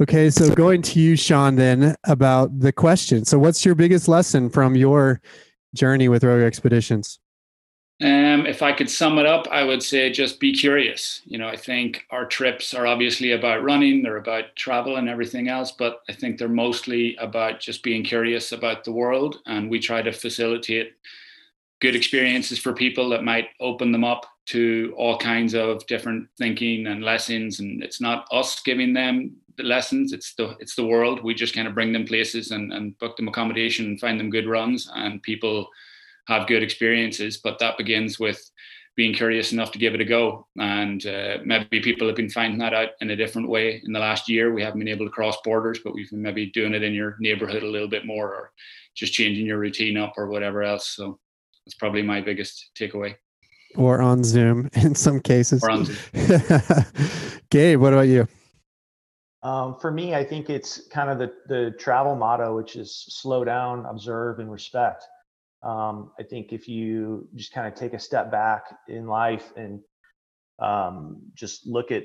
[0.00, 3.24] Okay, so going to you, Sean, then about the question.
[3.24, 5.20] So, what's your biggest lesson from your
[5.74, 7.18] journey with Rogue Expeditions?
[8.00, 11.20] Um, if I could sum it up, I would say just be curious.
[11.24, 15.48] You know, I think our trips are obviously about running, they're about travel and everything
[15.48, 19.40] else, but I think they're mostly about just being curious about the world.
[19.46, 20.92] And we try to facilitate
[21.80, 26.86] good experiences for people that might open them up to all kinds of different thinking
[26.86, 27.58] and lessons.
[27.58, 31.24] And it's not us giving them the lessons, it's the it's the world.
[31.24, 34.30] We just kind of bring them places and, and book them accommodation and find them
[34.30, 35.68] good runs and people
[36.28, 37.38] have good experiences.
[37.42, 38.40] But that begins with
[38.96, 40.46] being curious enough to give it a go.
[40.58, 44.00] And uh, maybe people have been finding that out in a different way in the
[44.00, 44.52] last year.
[44.52, 47.16] We haven't been able to cross borders, but we've been maybe doing it in your
[47.20, 48.52] neighborhood a little bit more or
[48.94, 50.88] just changing your routine up or whatever else.
[50.88, 51.18] So
[51.64, 53.14] that's probably my biggest takeaway.
[53.76, 55.62] Or on Zoom in some cases.
[55.62, 55.96] Or on Zoom.
[57.50, 58.26] Gabe, what about you?
[59.44, 63.44] Um, for me, I think it's kind of the, the travel motto, which is slow
[63.44, 65.06] down, observe, and respect.
[65.62, 69.80] Um, I think if you just kind of take a step back in life and
[70.60, 72.04] um, just look at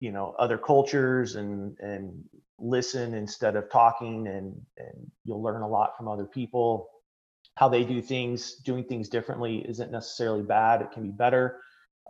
[0.00, 2.24] you know other cultures and and
[2.58, 6.88] listen instead of talking and and you'll learn a lot from other people.
[7.56, 11.60] How they do things doing things differently isn't necessarily bad it can be better.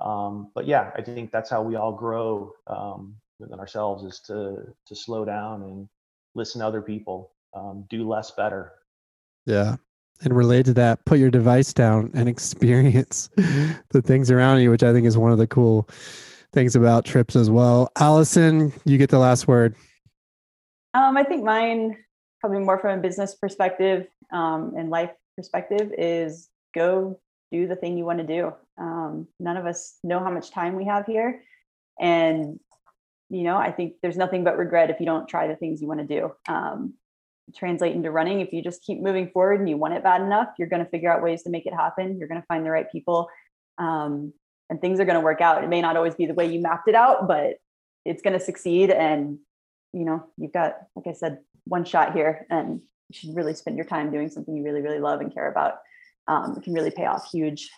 [0.01, 4.75] Um, but yeah i think that's how we all grow um, within ourselves is to
[4.87, 5.89] to slow down and
[6.35, 8.73] listen to other people um, do less better.
[9.47, 9.77] Yeah
[10.23, 14.83] and related to that, put your device down and experience the things around you, which
[14.83, 15.89] I think is one of the cool
[16.53, 17.91] things about trips as well.
[17.99, 19.75] Allison, you get the last word.
[20.95, 21.97] Um, I think mine,
[22.41, 27.21] probably more from a business perspective um, and life perspective, is go
[27.53, 28.53] do the thing you want to do.
[28.79, 31.43] Um, none of us know how much time we have here.
[32.01, 32.59] And,
[33.29, 35.89] you know, I think there's nothing but regret if you don't try the things you
[35.89, 36.33] want to do.
[36.49, 36.95] Um,
[37.57, 38.41] translate into running.
[38.41, 40.91] If you just keep moving forward and you want it bad enough, you're going to
[40.91, 42.19] figure out ways to make it happen.
[42.19, 43.29] You're going to find the right people,
[43.79, 44.33] um,
[44.69, 45.65] and things are going to work out.
[45.65, 47.55] It may not always be the way you mapped it out, but
[48.05, 48.91] it's going to succeed.
[48.91, 49.39] And
[49.93, 53.77] you know, you've got, like I said, one shot here, and you should really spend
[53.77, 55.79] your time doing something you really, really love and care about.
[56.29, 57.71] Um, it can really pay off huge.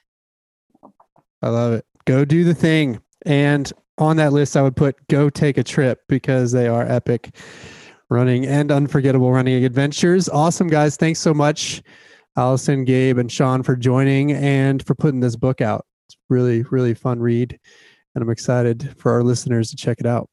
[1.41, 1.87] I love it.
[2.05, 3.01] Go do the thing.
[3.25, 7.35] And on that list, I would put go take a trip because they are epic
[8.13, 10.29] running and unforgettable running adventures.
[10.29, 10.97] Awesome, guys.
[10.97, 11.83] Thanks so much,
[12.37, 15.87] Allison, Gabe, and Sean for joining and for putting this book out.
[16.09, 17.59] It's really, really fun read.
[18.15, 20.29] And I'm excited for our listeners to check it out.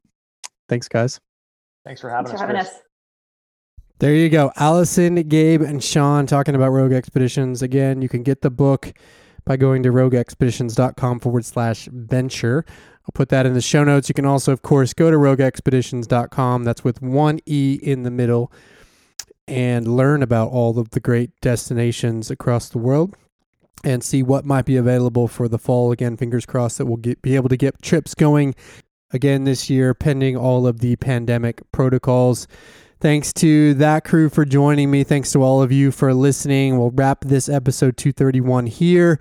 [0.68, 1.20] Thanks, guys.
[1.86, 2.48] Thanks for having Thanks us.
[2.48, 2.82] For having us.
[4.00, 4.52] There you go.
[4.56, 7.62] Allison, Gabe, and Sean talking about Rogue Expeditions.
[7.62, 8.94] Again, you can get the book
[9.46, 12.66] by going to rogueexpeditions.com forward slash venture.
[13.10, 14.08] I'll put that in the show notes.
[14.08, 16.64] You can also, of course, go to rogueexpeditions.com.
[16.64, 18.52] That's with one E in the middle
[19.48, 23.16] and learn about all of the great destinations across the world
[23.84, 25.92] and see what might be available for the fall.
[25.92, 28.54] Again, fingers crossed that we'll get, be able to get trips going
[29.10, 32.48] again this year, pending all of the pandemic protocols.
[33.00, 35.04] Thanks to that crew for joining me.
[35.04, 36.78] Thanks to all of you for listening.
[36.78, 39.20] We'll wrap this episode 231 here.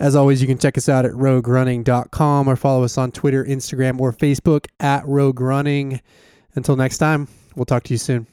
[0.00, 4.00] As always, you can check us out at roguerunning.com or follow us on Twitter, Instagram,
[4.00, 6.00] or Facebook at Rogue Running.
[6.54, 8.26] Until next time, we'll talk to you soon.